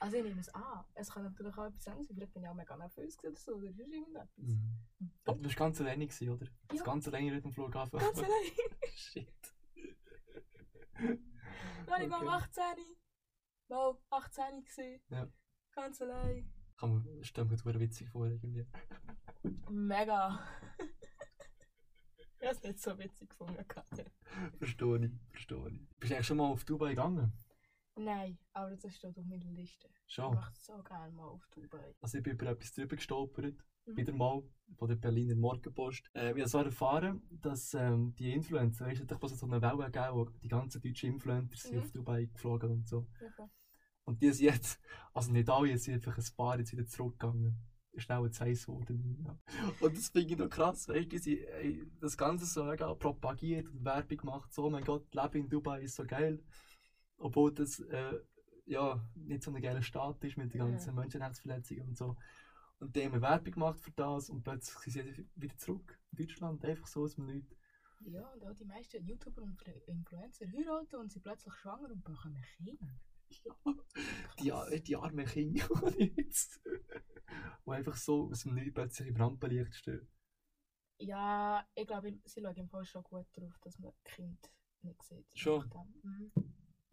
Also 0.00 0.16
ich 0.18 0.24
nehme 0.24 0.40
es 0.40 0.48
an. 0.54 0.84
Es 0.94 1.10
kann 1.10 1.22
natürlich 1.22 1.56
auch 1.56 1.64
etwas 1.64 1.86
anderes 1.88 2.08
sein. 2.08 2.16
Vielleicht 2.16 2.34
bin 2.34 2.42
ich 2.42 2.48
auch 2.48 2.54
mega 2.54 2.76
nervös 2.76 3.18
oder 3.24 3.36
so. 3.36 3.54
Oder 3.54 3.72
sonst 3.72 3.92
irgendetwas. 3.92 4.36
Mhm. 4.36 4.78
Aber 5.24 5.36
du 5.38 5.44
warst 5.44 5.56
ganz 5.56 5.80
alleine, 5.80 6.06
gewesen, 6.06 6.28
oder? 6.28 6.46
Das 6.68 6.78
Ja. 6.78 6.84
ganz 6.84 7.08
alleine 7.08 7.32
mit 7.32 7.44
dem 7.44 7.52
Flughafen. 7.52 7.98
Ganz 7.98 8.18
allein. 8.18 8.52
Shit. 8.94 9.32
Noch 11.88 11.98
nicht 11.98 12.10
mal 12.10 12.22
Okay. 12.22 12.28
18. 12.28 12.62
Mal 13.68 13.98
18 14.10 14.64
gewesen. 14.64 15.00
Ja. 15.10 15.28
Ganz 15.74 16.02
allein. 16.02 16.52
Kann 16.76 16.90
man, 16.90 17.24
stelle 17.24 17.46
mir 17.46 17.56
das 17.56 17.64
witzig 17.64 18.08
vor, 18.08 18.26
irgendwie. 18.26 18.66
Mega. 19.70 20.38
ich 22.40 22.46
habe 22.46 22.56
es 22.56 22.62
nicht 22.62 22.80
so 22.80 22.98
witzig 22.98 23.30
gefunden. 23.30 23.64
Verstehe 24.58 24.98
ich, 24.98 25.12
verstehe 25.30 25.68
ich. 25.68 25.88
Bist 25.98 26.10
du 26.10 26.14
eigentlich 26.14 26.26
schon 26.26 26.36
mal 26.36 26.50
auf 26.50 26.64
Dubai 26.64 26.90
gegangen? 26.90 27.32
Nein, 27.96 28.38
aber 28.52 28.76
das 28.76 28.96
steht 28.96 29.16
auf 29.18 29.24
meiner 29.24 29.50
Liste. 29.52 29.88
Ich 30.06 30.14
Schon. 30.14 30.34
möchte 30.34 30.60
so 30.60 30.82
gerne 30.82 31.12
mal 31.12 31.28
auf 31.28 31.46
Dubai. 31.54 31.94
Also 32.00 32.18
ich 32.18 32.24
bin 32.24 32.32
über 32.34 32.46
etwas 32.46 32.72
drüber 32.72 32.96
gestolpert. 32.96 33.54
Mhm. 33.86 33.96
Wieder 33.96 34.12
mal 34.12 34.42
von 34.76 34.88
der 34.88 34.96
Berliner 34.96 35.36
Morgenpost. 35.36 36.10
Äh, 36.14 36.32
ich 36.32 36.38
habe 36.40 36.48
so 36.48 36.58
erfahren, 36.58 37.22
dass 37.30 37.74
ähm, 37.74 38.14
die 38.18 38.32
Influencer, 38.32 38.88
es 38.90 39.00
hat 39.00 39.10
so 39.38 39.46
eine 39.46 39.62
Welle 39.62 39.90
gegeben, 39.90 40.14
wo 40.14 40.24
die 40.24 40.48
ganzen 40.48 40.80
deutschen 40.80 41.12
Influencer 41.12 41.56
sind 41.56 41.74
Mhm. 41.76 41.82
auf 41.82 41.92
Dubai 41.92 42.24
geflogen 42.26 42.70
und 42.72 42.88
so. 42.88 43.06
Okay. 43.20 43.48
Und 44.04 44.20
die 44.20 44.32
sind 44.32 44.46
jetzt, 44.46 44.80
also 45.12 45.32
nicht 45.32 45.48
alle, 45.48 45.78
sind 45.78 45.94
einfach 45.94 46.18
ein 46.18 46.36
paar 46.36 46.58
jetzt 46.58 46.72
wieder 46.72 46.86
zurückgegangen. 46.86 47.56
Ist 47.92 48.02
schnell 48.04 48.28
zu 48.30 48.44
heiß 48.44 48.66
geworden. 48.66 49.24
Ja. 49.24 49.38
Und 49.80 49.96
das 49.96 50.08
finde 50.08 50.32
ich 50.32 50.38
noch 50.38 50.48
krass, 50.50 50.88
weißt 50.88 51.12
du, 51.12 51.18
sind, 51.18 51.38
ey, 51.42 51.86
das 52.00 52.16
Ganze 52.16 52.44
so 52.44 52.64
mega 52.64 52.92
propagiert 52.94 53.68
und 53.68 53.84
Werbung 53.84 54.18
gemacht, 54.18 54.52
so, 54.52 54.68
mein 54.68 54.82
Gott, 54.84 55.14
Leben 55.14 55.44
in 55.44 55.48
Dubai 55.48 55.82
ist 55.82 55.94
so 55.94 56.04
geil. 56.04 56.42
Obwohl 57.24 57.52
das, 57.54 57.80
äh, 57.80 58.20
ja, 58.66 59.00
nicht 59.14 59.42
so 59.42 59.50
ein 59.52 59.62
geiler 59.62 59.82
Staat 59.82 60.22
ist 60.24 60.36
mit 60.36 60.52
den 60.52 60.60
ganzen 60.60 60.90
Ja. 60.90 61.00
Menschenrechtsverletzungen 61.00 61.88
und 61.88 61.96
so. 61.96 62.16
Und 62.80 62.94
die 62.96 63.04
haben 63.04 63.20
Werbung 63.22 63.52
gemacht 63.52 63.80
für 63.80 63.92
das 63.92 64.30
und 64.30 64.42
plötzlich 64.42 64.92
sind 64.94 65.14
sie 65.16 65.28
wieder 65.36 65.56
zurück 65.56 65.98
in 66.12 66.18
Deutschland, 66.26 66.64
einfach 66.64 66.86
so 66.86 67.02
aus 67.04 67.14
dem 67.16 67.26
Nichts. 67.26 67.56
Ja, 68.00 68.26
und 68.34 68.44
auch 68.44 68.54
die 68.54 68.64
meisten 68.66 69.04
YouTuber 69.06 69.42
und 69.42 69.58
Influ- 69.60 69.84
Influencer 69.86 70.46
heiraten 70.46 70.96
und 70.96 71.10
sind 71.12 71.22
plötzlich 71.22 71.54
schwanger 71.54 71.90
und 71.90 72.04
bekommen 72.04 72.42
Kinder. 72.56 72.88
Die, 74.40 74.52
ar- 74.52 74.70
die 74.70 74.96
armen 74.96 75.26
Kinder, 75.26 75.66
die 75.98 76.12
jetzt, 76.16 76.60
die 77.66 77.70
einfach 77.70 77.96
so 77.96 78.28
aus 78.30 78.42
dem 78.42 78.54
Nichts 78.54 78.74
plötzlich 78.74 79.08
im 79.08 79.16
Rampenlicht 79.16 79.74
stehen. 79.74 80.06
Ja, 80.98 81.66
ich 81.74 81.86
glaube, 81.86 82.14
sie 82.24 82.40
schauen 82.40 82.56
im 82.56 82.68
Fall 82.68 82.84
schon 82.84 83.02
gut 83.04 83.26
darauf, 83.34 83.58
dass 83.60 83.78
man 83.78 83.92
Kind 84.04 84.50
nicht 84.82 85.02
sieht. 85.04 85.26
Schon? 85.34 85.70
Mhm. 86.02 86.32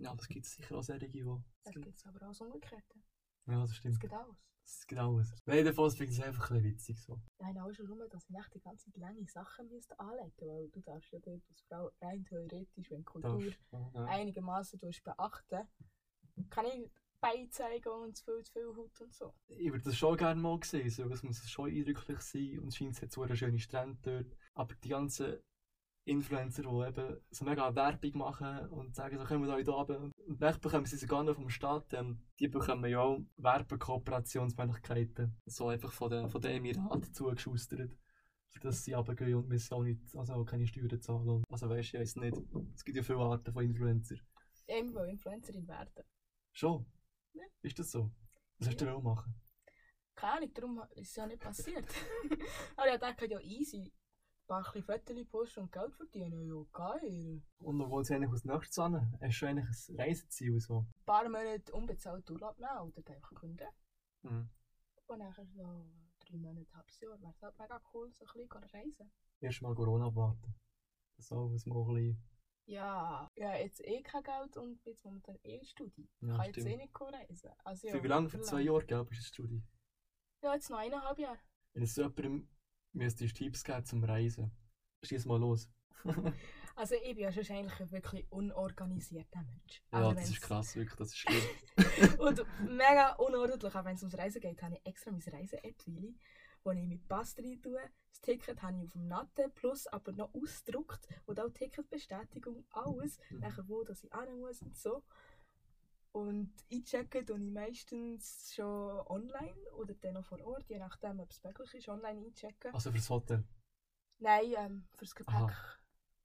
Ja, 0.01 0.15
das 0.15 0.27
gibt 0.27 0.45
es 0.45 0.53
sicher 0.53 0.77
auch 0.77 0.83
solche, 0.83 1.09
die... 1.09 1.23
Das 1.63 1.73
gibt 1.75 1.97
es 1.97 2.05
aber 2.05 2.23
auch 2.23 2.29
das 2.29 2.41
Umgekehrte. 2.41 2.99
Ja, 3.47 3.61
das 3.61 3.75
stimmt. 3.75 3.99
geht 3.99 4.13
alles. 4.13 4.37
Das 4.63 4.87
gibt 4.87 5.01
alles. 5.01 5.35
Jedenfalls 5.45 5.95
finde 5.95 6.13
ich 6.13 6.19
es 6.19 6.25
einfach 6.25 6.51
ein 6.51 6.57
bisschen 6.57 6.71
witzig 6.71 7.01
so. 7.01 7.21
Nein, 7.39 7.57
auch 7.59 7.71
schon 7.73 7.87
nur, 7.87 8.07
dass 8.07 8.29
ich 8.29 8.47
die 8.53 8.59
ganze 8.61 8.85
Zeit 8.85 8.97
lange 8.97 9.25
Sachen 9.27 9.67
müsste 9.67 9.99
anlegen 9.99 10.47
weil 10.47 10.69
du 10.69 10.81
darfst 10.81 11.11
ja 11.11 11.19
dort 11.19 11.41
als 11.49 11.61
Frau 11.67 11.91
rein 12.01 12.23
theoretisch, 12.25 12.89
wenn 12.89 12.99
die 12.99 13.03
Kultur 13.03 13.43
ja, 13.71 13.91
ja. 13.93 14.05
einigermaßen 14.05 14.79
beachten 14.79 15.67
kann 16.49 16.65
ich 16.65 16.89
beizeigen 17.19 17.91
und 17.91 18.17
zu 18.17 18.25
viel, 18.25 18.43
zu 18.43 18.51
viel 18.53 18.75
Haut 18.75 19.01
und 19.01 19.13
so. 19.13 19.33
Ich 19.47 19.71
würde 19.71 19.83
das 19.83 19.97
schon 19.97 20.17
gerne 20.17 20.41
mal 20.41 20.59
sehen, 20.63 20.89
so, 20.89 21.07
es 21.09 21.23
muss 21.23 21.49
schon 21.49 21.69
eindrücklich 21.69 22.19
sein 22.21 22.59
und 22.59 22.69
es 22.69 22.77
scheint 22.77 22.95
es 22.95 23.01
hat 23.01 23.11
so 23.11 23.21
eine 23.21 23.35
schöne 23.35 23.59
Strände 23.59 23.99
dort. 24.01 24.37
Aber 24.55 24.73
die 24.75 24.89
ganzen 24.89 25.37
Influencer, 26.03 26.63
die 26.63 26.87
eben 26.87 27.17
so 27.29 27.45
mega 27.45 27.75
Werbung 27.75 28.17
machen 28.17 28.67
und 28.69 28.95
sagen, 28.95 29.17
so 29.19 29.23
kommen 29.25 29.43
wir 29.43 29.51
da 29.51 29.57
hier 29.57 29.69
runter. 29.69 29.99
Und 30.27 30.41
dann 30.41 30.59
bekommen 30.59 30.85
sie 30.85 30.97
sogar 30.97 31.23
noch 31.23 31.35
vom 31.35 31.49
Staat, 31.49 31.93
ähm, 31.93 32.23
die 32.39 32.47
bekommen 32.47 32.89
ja 32.89 32.99
auch 33.01 33.19
Werbekooperationsmöglichkeiten. 33.37 35.35
So 35.45 35.67
einfach 35.67 35.91
von 35.91 36.09
den, 36.09 36.29
von 36.29 36.41
den 36.41 36.51
Emiraten 36.57 37.13
zugeschustert. 37.13 37.91
Für 38.49 38.59
das 38.59 38.83
sie 38.83 38.93
runtergehen 38.93 39.35
und 39.35 39.47
müssen 39.47 39.73
auch, 39.73 39.83
nicht, 39.83 40.01
also 40.15 40.33
auch 40.33 40.43
keine 40.45 40.67
Steuern 40.67 41.01
zahlen. 41.01 41.43
Also 41.49 41.69
weißt 41.69 41.93
du, 41.93 41.97
ich 41.97 42.01
weiss 42.01 42.15
nicht. 42.17 42.37
Es 42.75 42.83
gibt 42.83 42.97
ja 42.97 43.03
viele 43.03 43.19
Arten 43.19 43.53
von 43.53 43.63
Influencer. 43.63 44.15
Ich 44.67 44.93
will 44.93 45.09
Influencerin 45.09 45.67
werden. 45.67 46.03
Schon? 46.51 46.85
Ja. 47.33 47.43
Ist 47.61 47.79
das 47.79 47.91
so? 47.91 48.11
Was 48.57 48.67
hast 48.69 48.81
du 48.81 48.85
Ja. 48.85 48.93
auch 48.95 49.01
machen? 49.01 49.33
Keine 50.15 50.33
Ahnung, 50.33 50.53
darum 50.53 50.83
ist 50.95 51.09
es 51.11 51.15
ja 51.15 51.25
nicht 51.25 51.39
passiert. 51.41 51.85
Aber 52.75 52.93
ich 52.93 52.99
dachte, 52.99 53.29
ja 53.29 53.39
easy. 53.39 53.93
Ein 54.43 54.47
paar 54.47 54.63
Fotos 54.65 55.25
posten 55.29 55.59
und 55.61 55.71
Geld 55.71 55.95
verdienen, 55.95 56.41
ja 56.45 56.63
geil. 56.73 57.41
Und 57.59 57.79
wolltest 57.89 58.09
du 58.11 58.15
eigentlich 58.15 58.31
aus 58.33 58.43
nächstes 58.45 58.79
an? 58.79 59.17
Hast 59.21 59.41
du 59.41 59.45
eigentlich 59.45 59.65
ein 59.89 59.95
Reiseziel 59.99 60.59
so? 60.59 60.79
Ein 60.79 61.05
paar 61.05 61.23
Monate 61.29 61.71
unbezahlt 61.73 62.29
Urlaub 62.29 62.59
nehmen 62.59 62.91
oder 62.93 63.13
einfach 63.15 63.33
kündigen. 63.35 63.71
Mhm. 64.23 64.49
Und 65.07 65.19
nachher 65.19 65.45
so 65.45 65.85
drei 66.19 66.37
Monate, 66.37 66.67
halbes 66.75 66.99
Jahr, 66.99 67.21
wäre 67.21 67.33
halt 67.41 67.59
mega 67.59 67.81
cool, 67.93 68.11
so 68.11 68.25
ein 68.25 68.47
bisschen 68.47 68.63
reisen. 68.73 69.11
Erst 69.39 69.61
mal 69.61 69.73
Corona 69.73 70.07
abwarten. 70.07 70.53
Das 71.17 71.31
alles 71.31 71.65
mal 71.65 71.77
ein 71.87 71.93
bisschen. 71.93 72.23
Ja, 72.65 73.27
ja, 73.35 73.55
jetzt 73.55 73.81
eh 73.85 74.01
kein 74.01 74.23
Geld 74.23 74.57
und 74.57 74.83
jetzt 74.85 75.03
momentan 75.05 75.37
eh 75.43 75.63
Studie. 75.65 76.07
Ich 76.19 76.27
Ja, 76.27 76.35
kann 76.37 76.45
jetzt 76.45 76.57
eh 76.57 76.61
stimmt. 76.61 76.77
nicht 76.77 77.01
reisen. 77.01 77.51
Also, 77.63 77.87
ja, 77.87 77.93
Für 77.95 78.03
wie 78.03 78.07
lange? 78.07 78.29
Für 78.29 78.41
zwei. 78.41 78.61
Jahre, 78.61 78.85
gell? 78.85 79.05
Bist 79.05 79.21
du 79.21 79.43
in 79.43 79.47
Studie? 79.49 79.63
Ja, 80.43 80.53
jetzt 80.55 80.69
noch 80.69 80.77
eineinhalb 80.77 81.17
Jahre. 81.19 81.39
Wenn 81.73 81.83
es 81.83 81.95
jemandem 81.95 82.47
müsstest 82.93 83.35
Tipps 83.35 83.63
geben 83.63 83.85
zum 83.85 84.03
Reisen, 84.03 84.51
schieß 85.03 85.25
mal 85.25 85.39
los. 85.39 85.69
Also 86.75 86.95
ich 86.95 87.15
bin 87.15 87.23
ja 87.25 87.31
schon 87.31 87.55
eigentlich 87.55 87.79
ein 87.79 87.91
wirklich 87.91 88.25
unorganisierter 88.31 89.43
Mensch. 89.43 89.83
ja, 89.91 90.13
das 90.13 90.29
ist 90.29 90.41
krass, 90.41 90.75
wirklich, 90.75 90.95
das 90.95 91.09
ist 91.09 91.17
schlimm. 91.17 91.43
Und 92.19 92.45
mega 92.65 93.13
unordentlich, 93.15 93.75
auch 93.75 93.85
wenn 93.85 93.95
es 93.95 94.01
ums 94.01 94.17
Reisen 94.17 94.41
geht, 94.41 94.61
habe 94.61 94.75
ich 94.75 94.85
extra 94.85 95.11
mein 95.11 95.21
Reise-App, 95.21 95.75
wo 96.63 96.71
ich 96.71 96.87
mit 96.87 97.07
Pass 97.07 97.37
rein 97.37 97.61
tue. 97.61 97.79
Das 98.09 98.21
Ticket 98.21 98.61
habe 98.61 98.77
ich 98.77 98.83
auf 98.85 98.93
dem 98.93 99.07
Natte 99.07 99.49
plus 99.53 99.87
aber 99.87 100.11
noch 100.13 100.33
ausgedruckt 100.33 101.07
und 101.25 101.39
auch 101.39 101.49
Ticketbestätigung, 101.49 102.63
alles. 102.71 103.19
Nachher 103.31 103.67
wo, 103.67 103.83
dass 103.83 104.03
ich 104.03 104.11
hin 104.13 104.39
muss 104.39 104.61
und 104.61 104.75
so. 104.75 105.03
Und 106.13 106.53
einchecken 106.71 107.25
tue 107.25 107.39
ich 107.39 107.51
meistens 107.51 108.53
schon 108.53 108.99
online 109.07 109.55
oder 109.77 109.93
dann 109.95 110.15
noch 110.15 110.25
vor 110.25 110.41
Ort, 110.45 110.67
je 110.69 110.77
nachdem, 110.77 111.19
ob 111.21 111.31
es 111.31 111.41
möglich 111.43 111.73
ist, 111.73 111.87
online 111.87 112.25
einchecken. 112.25 112.73
Also 112.73 112.91
fürs 112.91 113.09
Hotel. 113.09 113.43
Nein, 114.19 114.53
ähm, 114.57 114.87
fürs 114.95 115.15
Gepäck 115.15 115.33
Aha. 115.35 115.77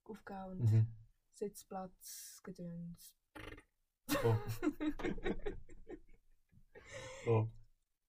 aufgeben 0.04 0.44
und 0.50 0.60
Mhm. 0.72 0.86
Sitzplatz, 1.32 2.40
Gedöns. 2.42 3.14
Oh. 4.24 4.36
oh. 7.26 7.48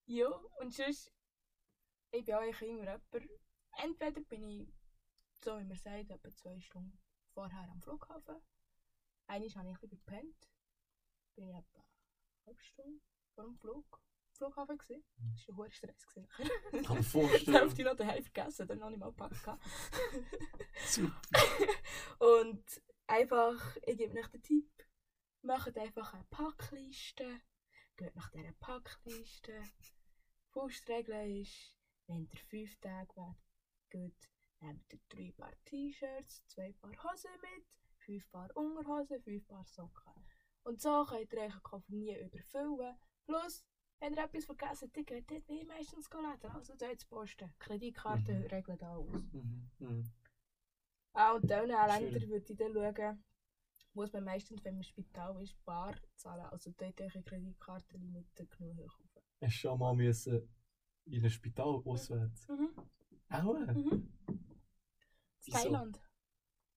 Ja, 0.05 0.29
und 0.59 0.73
sonst, 0.73 1.11
ich 2.11 2.25
bin 2.25 2.35
auch 2.35 2.41
eigentlich 2.41 2.61
immer 2.61 2.83
jemand, 2.83 3.03
entweder 3.83 4.21
bin 4.21 4.47
ich, 4.47 4.73
so 5.43 5.57
wie 5.59 5.63
man 5.63 5.77
sagt, 5.77 6.09
etwa 6.09 6.33
zwei 6.33 6.59
Stunden 6.59 6.97
vorher 7.33 7.69
am 7.69 7.81
Flughafen. 7.81 8.35
Einmal 9.27 9.49
habe 9.55 9.69
ich 9.69 9.73
ein 9.73 9.73
bisschen 9.73 9.89
gepennt. 9.89 10.49
Bin 11.37 11.47
ich 11.49 11.55
etwa 11.55 11.79
eine 11.79 11.87
halbe 12.47 12.63
Stunde 12.63 12.99
vor 13.35 13.43
dem 13.45 13.55
Flug, 13.57 14.01
Flughafen 14.33 14.77
gewesen. 14.79 15.05
Das 15.35 15.47
war 15.47 15.53
ein 15.53 15.57
hoher 15.57 15.71
Stress. 15.71 16.07
Kann 16.07 16.27
mir 16.71 16.81
Die 16.97 17.03
vorstellen. 17.03 17.57
Hälfte 17.57 17.83
noch 17.83 17.95
daheim 17.95 18.23
vergessen, 18.23 18.67
dann 18.67 18.79
noch 18.79 18.89
nicht 18.89 18.99
mal 18.99 19.11
gepackt. 19.11 19.37
Und 22.19 22.81
einfach, 23.05 23.77
ich 23.85 23.97
gebe 23.97 24.19
euch 24.19 24.27
den 24.29 24.41
Tipp, 24.41 24.71
macht 25.43 25.77
einfach 25.77 26.15
eine 26.15 26.23
Packliste, 26.31 27.39
geht 27.97 28.15
nach 28.15 28.31
dieser 28.31 28.53
Packliste. 28.53 29.61
Faustregel 30.49 31.39
ist, 31.41 31.75
wenn 32.07 32.27
ihr 32.27 32.39
fünf 32.49 32.75
Tage 32.79 33.15
weg 33.15 33.35
geht, 33.91 34.29
nehmt 34.59 34.91
ihr 34.91 34.99
drei 35.09 35.31
Paar 35.37 35.53
T-Shirts, 35.65 36.47
zwei 36.47 36.73
Paar 36.73 37.03
Hosen 37.03 37.29
mit, 37.41 37.67
fünf 37.99 38.27
Paar 38.31 38.49
Unterhosen, 38.57 39.21
fünf 39.21 39.47
Paar 39.47 39.65
Socken. 39.65 40.16
Und 40.67 40.81
so 40.81 41.05
könnt 41.05 41.31
ihr 41.31 41.39
euren 41.39 41.63
Koffer 41.63 41.91
nie 41.93 42.13
überfüllen. 42.19 42.97
Plus, 43.25 43.63
wenn 43.99 44.13
ihr 44.13 44.23
etwas 44.25 44.45
vergessen 44.45 44.91
habt, 44.93 45.07
geht 45.07 45.31
dort 45.31 45.47
wie 45.47 45.63
meistens 45.63 46.09
laden. 46.11 46.51
Also 46.51 46.75
dort 46.75 46.99
zu 46.99 47.07
posten. 47.07 47.53
Kreditkarte 47.57 48.33
Mhm. 48.33 48.45
regelt 48.47 48.83
alles. 48.83 49.23
Mhm. 49.31 49.69
Mhm. 49.79 50.11
Auch 51.13 51.35
in 51.37 51.41
diesen 51.47 51.67
Ländern 51.67 52.29
würde 52.29 52.51
ich 52.51 52.57
dann 52.57 52.73
schauen, 52.73 53.23
muss 53.93 54.11
man 54.11 54.25
meistens, 54.25 54.63
wenn 54.65 54.73
man 54.73 54.81
im 54.81 54.83
Spital 54.83 55.41
ist, 55.41 55.55
bar 55.63 55.95
zahlen. 56.15 56.45
Also 56.47 56.71
dort 56.77 56.99
eine 57.01 57.23
Kreditkartenlimite 57.23 58.45
genug 58.47 58.77
hoch. 58.77 58.99
Hast 59.41 59.53
du 59.55 59.59
schon 59.59 59.79
mal 59.79 59.95
müssen 59.95 60.53
in 61.05 61.23
ein 61.23 61.29
Spital 61.29 61.81
auswärts? 61.85 62.45
Mhm. 62.49 62.69
Auch? 63.29 63.57
Mhm. 63.67 64.13
Thailand 65.49 66.01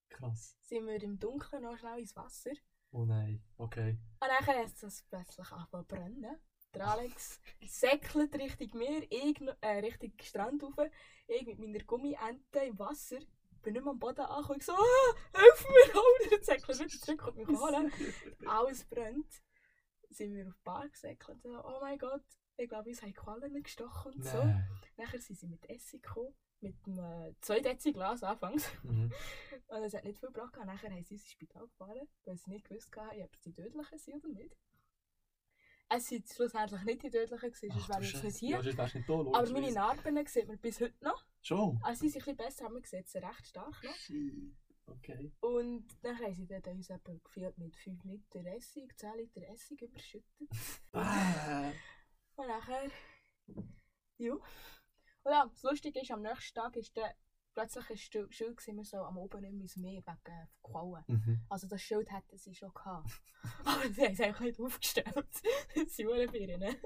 Krass. 0.08 0.56
sind 0.60 0.86
wir 0.86 1.02
im 1.02 1.18
Dunkeln 1.18 1.64
noch 1.64 1.76
schnell 1.76 1.98
ins 1.98 2.14
Wasser. 2.14 2.52
Oh 2.92 3.04
nein, 3.04 3.42
okay. 3.56 3.98
Und 4.20 4.28
dann 4.28 4.46
hat 4.46 4.82
es 4.82 5.02
plötzlich 5.08 5.52
angefangen 5.52 5.88
zu 5.88 5.94
brennen. 5.94 6.40
Der 6.74 6.86
Alex 6.86 7.40
säckelt 7.66 8.34
Richtung 8.34 8.78
Meer, 8.78 9.02
ich 9.10 9.40
äh, 9.60 9.78
Richtung 9.78 10.12
Strand 10.22 10.62
rauf. 10.62 10.74
Ich 11.26 11.46
mit 11.46 11.58
meiner 11.58 11.84
Gummiente 11.84 12.60
im 12.60 12.78
Wasser. 12.78 13.18
Bin 13.62 13.74
nicht 13.74 13.82
mehr 13.82 13.92
am 13.92 13.98
Boden 13.98 14.20
angekommen. 14.20 14.58
Ich 14.60 14.66
so, 14.66 14.72
ah, 14.72 15.38
hilf 15.38 15.68
mir, 15.68 15.94
hol 15.94 16.28
dir 16.30 16.44
säckelt 16.44 16.78
wieder 16.78 16.88
zurück 16.88 17.26
und 17.26 17.36
mich 17.36 17.48
holen. 17.48 17.92
Alles 18.46 18.84
brennt. 18.84 19.42
Sind 20.10 20.34
wir 20.34 20.46
auf 20.46 20.54
die 20.54 20.62
Bar 20.64 20.88
gesäckelt. 20.88 21.42
So, 21.42 21.62
oh 21.64 21.78
mein 21.80 21.98
Gott, 21.98 22.24
ich 22.56 22.68
glaube, 22.68 22.88
uns 22.88 23.02
haben 23.02 23.14
Quallen 23.14 23.62
gestochen 23.62 24.12
und 24.14 24.24
so. 24.24 24.38
Nein. 24.38 24.68
Nachher 24.96 25.20
sind 25.20 25.38
sie 25.38 25.46
mit 25.46 25.68
Essig 25.68 26.02
gekommen. 26.02 26.34
Mit 26.60 26.76
einem 26.86 26.98
äh, 26.98 27.34
2 27.40 27.60
Dezi 27.60 27.92
Glas 27.92 28.22
anfangs. 28.22 28.70
Mhm. 28.82 29.12
Und 29.68 29.82
es 29.82 29.94
hat 29.94 30.04
nicht 30.04 30.18
viel 30.18 30.28
gebracht. 30.28 30.52
gehabt. 30.52 30.66
Nachher 30.66 30.90
haben 30.90 31.04
sie 31.04 31.14
ins 31.14 31.30
Spital 31.30 31.66
gefahren, 31.68 32.08
weil 32.24 32.36
sie 32.36 32.50
nicht 32.50 32.68
gewusst 32.68 32.94
haben, 32.96 33.22
ob 33.22 33.34
es 33.34 33.40
die 33.40 33.52
Tödlichen 33.52 33.98
sind 33.98 34.24
oder 34.24 34.34
nicht. 34.34 34.56
Es 35.92 36.06
sind 36.06 36.28
schlussendlich 36.28 36.82
nicht 36.84 37.02
die 37.02 37.10
Tödlichen 37.10 37.50
gewesen, 37.50 37.70
sonst 37.72 37.88
wäre 37.88 38.02
ich 38.02 38.12
jetzt 38.12 38.24
nicht 38.24 38.36
hier. 38.36 38.60
Ja, 38.60 38.62
nicht 38.62 39.08
da, 39.08 39.14
Aber 39.14 39.50
meine. 39.50 39.72
Narben 39.72 40.26
sieht 40.26 40.46
man 40.46 40.58
bis 40.58 40.80
heute 40.80 40.94
noch. 41.04 41.24
Schon? 41.42 41.80
Also 41.82 42.02
sie 42.02 42.10
sind 42.10 42.22
ein 42.22 42.36
bisschen 42.36 42.36
besser, 42.36 42.64
aber 42.66 42.74
man 42.74 42.84
sieht 42.84 43.08
sie 43.08 43.18
recht 43.18 43.46
stark 43.46 43.82
noch. 43.82 44.16
Okay. 44.86 45.32
Und 45.40 45.86
dann 46.02 46.18
haben 46.18 46.34
sie 46.34 46.46
dann 46.46 46.62
uns 46.62 46.90
eben 46.90 47.22
gefühlt 47.22 47.58
mit 47.58 47.76
5 47.76 48.04
Liter 48.04 48.44
Essig, 48.44 48.96
10 48.98 49.16
Liter 49.16 49.48
Essig 49.48 49.82
überschüttet. 49.82 50.48
Und 50.92 52.46
nachher... 52.46 52.90
Ja. 54.18 54.36
Und 55.22 55.32
ja, 55.32 55.46
das 55.50 55.62
Lustige 55.62 56.00
ist, 56.00 56.10
am 56.10 56.22
nächsten 56.22 56.54
Tag 56.58 56.76
ist 56.76 56.96
dann 56.96 57.10
plötzlich 57.54 57.90
ein 57.90 57.96
Stu- 57.96 58.30
Schild 58.30 58.56
gewesen, 58.56 58.76
wir 58.76 58.84
sollen 58.84 59.04
am 59.04 59.14
mehr 59.14 59.50
ins 59.50 59.76
Meer 59.76 60.02
wegen 60.06 60.48
Quallen. 60.62 61.04
Mhm. 61.08 61.40
Also 61.48 61.66
das 61.68 61.82
Schild 61.82 62.10
hätten 62.10 62.36
sie 62.38 62.54
schon 62.54 62.72
gehabt. 62.72 63.20
Aber 63.64 63.88
sie 63.90 64.02
haben 64.04 64.12
es 64.12 64.20
einfach 64.20 64.40
nicht 64.40 64.60
aufgestellt. 64.60 65.26
sie 65.88 66.06
waren 66.06 66.30
Birnen. 66.30 66.76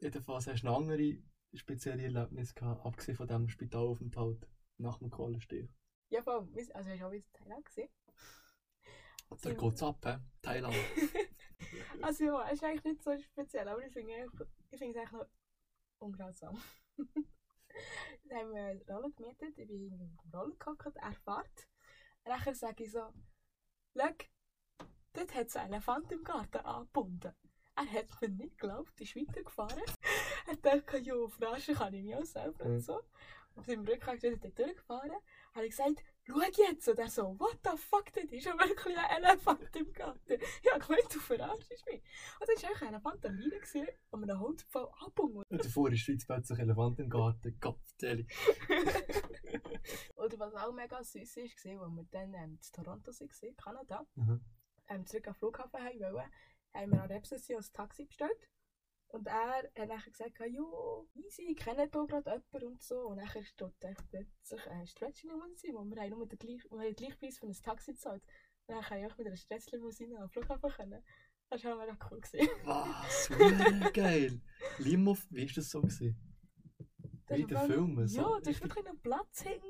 Jedenfalls 0.00 0.46
hast 0.46 0.62
du 0.62 0.66
noch 0.66 0.76
andere 0.78 1.18
spezielle 1.54 2.02
Erlebnisse 2.04 2.54
gehabt, 2.54 2.84
abgesehen 2.84 3.16
von 3.16 3.26
diesem 3.26 3.48
Spitalaufenthalt 3.48 4.46
nach 4.76 4.98
dem 4.98 5.10
Kohlenstich. 5.10 5.68
ja, 6.10 6.22
voll. 6.22 6.48
Also 6.74 6.90
hast 6.90 7.00
du 7.00 7.06
auch 7.06 7.10
wieder 7.12 7.26
Thailand 7.32 7.64
gesehen? 7.64 7.88
Da 9.42 9.52
geht's 9.52 9.82
ab, 9.82 10.04
hä? 10.04 10.18
Thailand. 10.42 10.74
Also 12.00 12.24
ja, 12.24 12.46
es 12.46 12.52
ist 12.54 12.64
eigentlich 12.64 12.84
nicht 12.84 13.02
so 13.02 13.18
speziell, 13.18 13.66
aber 13.68 13.80
ich 13.84 13.86
ich 13.88 13.92
finde 13.92 14.14
es 14.70 14.80
eigentlich 14.80 15.10
noch 15.10 15.26
ungrausam. 15.98 16.60
Dann 18.28 18.38
haben 18.38 18.52
wir 18.52 18.62
eine 18.62 18.84
Rolle 18.86 19.12
gemietet, 19.12 19.58
ich 19.58 19.68
bin 19.68 19.92
in 19.92 20.18
der 20.30 20.40
Rolle 20.40 20.54
gehockt, 20.56 20.96
er 20.96 21.12
fährt. 21.12 21.68
Nachher 22.24 22.54
sage 22.54 22.84
ich 22.84 22.92
so, 22.92 23.12
schau, 23.96 24.14
dort 25.12 25.34
hat 25.34 25.46
es 25.46 25.56
einen 25.56 25.74
Elefant 25.74 26.10
im 26.12 26.24
Garten 26.24 26.58
angebunden. 26.58 27.32
Er 27.76 27.92
hat 27.92 28.20
mir 28.20 28.28
nicht 28.28 28.58
geglaubt, 28.58 29.00
ist 29.00 29.16
weitergefahren. 29.16 29.82
er 30.46 30.56
dachte, 30.56 30.98
ja, 30.98 31.14
auf 31.14 31.40
Raschen 31.40 31.76
kann 31.76 31.94
ich 31.94 32.02
mich 32.02 32.16
auch 32.16 32.24
selber 32.24 32.64
und 32.64 32.80
so. 32.80 33.00
Und 33.54 33.68
im 33.68 33.84
Rückweg 33.84 34.22
ist 34.22 34.44
er 34.44 34.50
durchgefahren. 34.50 35.12
Habe 35.54 35.66
ich 35.66 35.70
gesagt, 35.70 36.02
schau 36.28 36.40
jetzt. 36.68 36.88
Und 36.88 36.98
er 36.98 37.08
so, 37.10 37.38
what 37.38 37.58
the 37.64 37.76
fuck, 37.76 38.12
dort 38.12 38.30
ist 38.32 38.44
ja 38.44 38.52
wirklich 38.58 38.96
ein 38.98 39.22
Elefant 39.22 39.74
im 39.76 39.92
Garten. 39.92 40.38
Ich 40.62 40.70
habe 40.72 40.84
gemeint, 40.84 41.14
du 41.14 41.18
verarschst 41.20 41.86
mich. 41.86 42.02
Und 42.40 42.48
dann 42.48 42.56
war 42.62 42.68
eigentlich 42.68 42.82
ein 42.82 42.88
Elefant 42.94 43.26
an 43.26 43.36
Leine 43.38 43.56
gewesen, 43.60 43.86
und 44.10 44.22
einen 44.30 44.40
Holzpfahl 44.40 44.88
abgebunden. 45.00 45.44
Und 45.48 45.64
davor 45.64 45.90
der 45.90 45.96
Schweiz 45.96 46.26
plötzlich 46.26 46.58
Elefant 46.58 46.98
im 47.00 47.08
Garten. 47.08 47.58
Gottverdeli. 47.60 48.26
Oder 50.16 50.38
was 50.38 50.54
auch 50.54 50.72
mega 50.72 51.02
süß 51.02 51.36
ist, 51.38 51.64
war, 51.64 51.82
als 51.82 51.96
wir 51.96 52.04
dann 52.10 52.34
ähm, 52.34 52.58
in 52.60 52.60
Toronto 52.72 53.10
waren, 53.12 53.56
Kanada, 53.56 54.06
Mhm. 54.14 54.44
ähm, 54.88 55.06
zurück 55.06 55.28
am 55.28 55.34
Flughafen 55.34 55.80
haben 55.80 56.00
wollen, 56.00 56.30
haben 56.74 56.92
wir 56.92 57.02
an 57.02 57.08
der 57.08 57.18
Rezession 57.18 57.60
ein 57.62 57.72
Taxi 57.72 58.04
bestellt. 58.04 58.48
Und 59.10 59.26
er 59.26 59.62
hat 59.62 59.64
dann 59.74 59.88
gesagt, 59.88 60.38
ja, 60.38 60.62
easy, 61.14 61.42
ich 61.50 61.56
kenne 61.56 61.88
hier 61.90 62.06
gerade 62.06 62.30
jemanden 62.52 62.72
und 62.72 62.82
so. 62.82 63.00
Und 63.08 63.16
dann 63.16 63.28
steht 63.28 63.74
echt 63.80 64.08
plötzlich 64.10 64.66
eine 64.68 64.86
Stretch-Limousine, 64.86 65.74
wo 65.74 65.84
wir 65.84 66.02
haben 66.02 66.10
nur 66.10 66.26
den 66.26 66.38
gleichen, 66.38 66.70
wir 66.70 66.78
haben 66.78 66.84
den 66.86 66.94
gleichen 66.94 67.18
Preis 67.18 67.38
für 67.38 67.46
ein 67.46 67.52
Taxi 67.52 67.92
gezahlt. 67.92 68.22
Und 68.66 68.74
dann 68.74 68.84
kann 68.84 68.98
ich 68.98 69.10
auch 69.10 69.16
mit 69.16 69.26
einer 69.26 69.36
Stretch-Limousine 69.36 70.18
am 70.18 70.28
Flughafen 70.28 70.70
können. 70.70 71.02
Das 71.48 71.64
war 71.64 71.74
auch 71.74 71.78
mega 71.78 71.96
cool. 72.10 72.20
Gewesen. 72.20 72.48
Was? 72.64 73.30
Hure 73.30 73.92
geil. 73.92 74.40
Limo, 74.78 75.16
wie 75.30 75.46
war 75.48 75.54
das 75.54 75.70
so? 75.70 75.80
Gewesen? 75.80 76.16
Das 77.26 77.38
Wie 77.38 77.42
wirklich- 77.48 77.60
Filmen. 77.60 78.08
So. 78.08 78.20
Ja, 78.20 78.40
da 78.40 78.50
ist 78.50 78.62
wirklich 78.62 78.84
noch 78.84 79.02
Platz 79.02 79.44
hängen. 79.44 79.62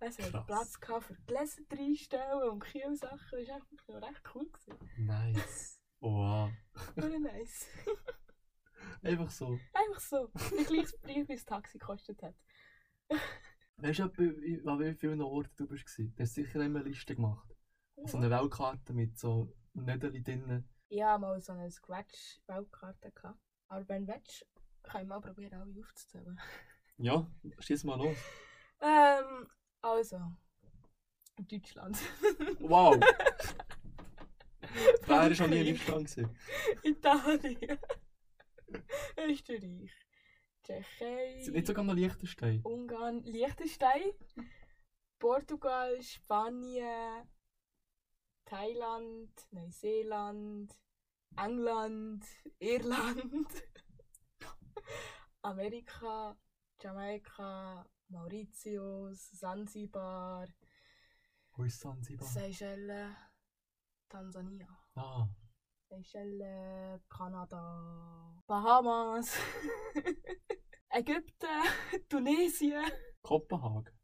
Es 0.00 0.18
hat 0.18 0.30
Krass. 0.32 0.46
Platz 0.46 0.80
gehabt 0.80 1.04
für 1.04 1.14
Gläser 1.26 1.62
reinstellen 1.70 2.50
und 2.50 2.58
Kühlsachen. 2.58 3.18
Das 3.30 3.32
war 3.32 4.02
echt 4.02 4.04
recht 4.04 4.22
cool. 4.34 4.50
Gewesen. 4.50 5.06
Nice. 5.06 5.80
Wow. 6.00 6.50
Voll 6.96 7.20
nice. 7.20 7.66
Einfach 9.04 9.30
so. 9.30 9.58
Einfach 9.72 10.00
so. 10.00 10.30
Der 10.56 10.64
gleiche 10.64 10.98
Preis, 10.98 11.28
wie 11.28 11.34
das 11.34 11.44
Taxi 11.44 11.78
gekostet 11.78 12.22
hat. 12.22 12.34
Weißt 13.76 13.98
du, 13.98 14.04
an 14.04 14.80
wie 14.80 14.94
vielen 14.94 15.20
Orten 15.20 15.50
du 15.56 15.70
warst? 15.70 15.98
Du 15.98 16.10
hast 16.18 16.34
sicher 16.34 16.64
immer 16.64 16.80
eine 16.80 16.88
Liste 16.88 17.14
gemacht. 17.14 17.48
So 18.06 18.16
eine 18.16 18.30
Weltkarte 18.30 18.92
mit 18.92 19.18
so 19.18 19.54
Nödeli 19.74 20.22
drinnen. 20.22 20.68
Ich 20.88 21.02
hatte 21.02 21.20
mal 21.20 21.40
so 21.40 21.52
eine 21.52 21.70
Scratch-Weltkarte. 21.70 23.12
gehabt. 23.12 23.38
Aber 23.68 23.88
wenn 23.88 24.06
du 24.06 24.14
willst, 24.14 24.46
kann 24.82 25.02
ich 25.02 25.08
mal 25.08 25.20
probieren, 25.20 25.60
alle 25.60 25.74
aufzuzählen. 25.80 26.40
Ja, 26.98 27.26
schieß 27.58 27.84
mal 27.84 27.98
los. 27.98 28.16
Ähm, 28.80 29.48
also. 29.82 30.20
Deutschland. 31.36 31.98
Wow! 32.60 32.96
Wer 35.06 35.08
war 35.08 35.34
schon 35.34 35.50
nie 35.50 35.70
in 35.70 35.76
Deutschland? 35.76 36.30
Italien. 36.82 37.78
Österreich. 39.16 39.90
Tschechei. 40.62 41.42
Sind 41.42 41.54
nicht 41.54 41.66
sogar 41.66 41.84
noch 41.84 41.94
Liechtenstein? 41.94 42.62
Ungarn, 42.64 43.22
Liechtenstein, 43.24 44.12
Portugal, 45.18 46.00
Spanien, 46.02 47.28
Thailand, 48.46 49.30
Neuseeland, 49.50 50.74
England, 51.36 52.24
Irland, 52.58 53.48
Amerika, 55.42 56.36
Jamaika, 56.80 57.86
Mauritius, 58.08 59.32
Zanzibar, 59.32 60.46
Wo 61.56 61.64
ist 61.64 61.80
Sansibar? 61.80 62.26
Seychellen, 62.26 63.16
Tansania, 64.08 64.68
Ah, 64.94 65.26
Seychellen, 65.94 67.00
Kanada, 67.08 68.42
Bahamas, 68.46 69.36
Ägypten, 70.90 71.46
Tunesien. 72.08 72.84
Kopenhagen. 73.22 73.94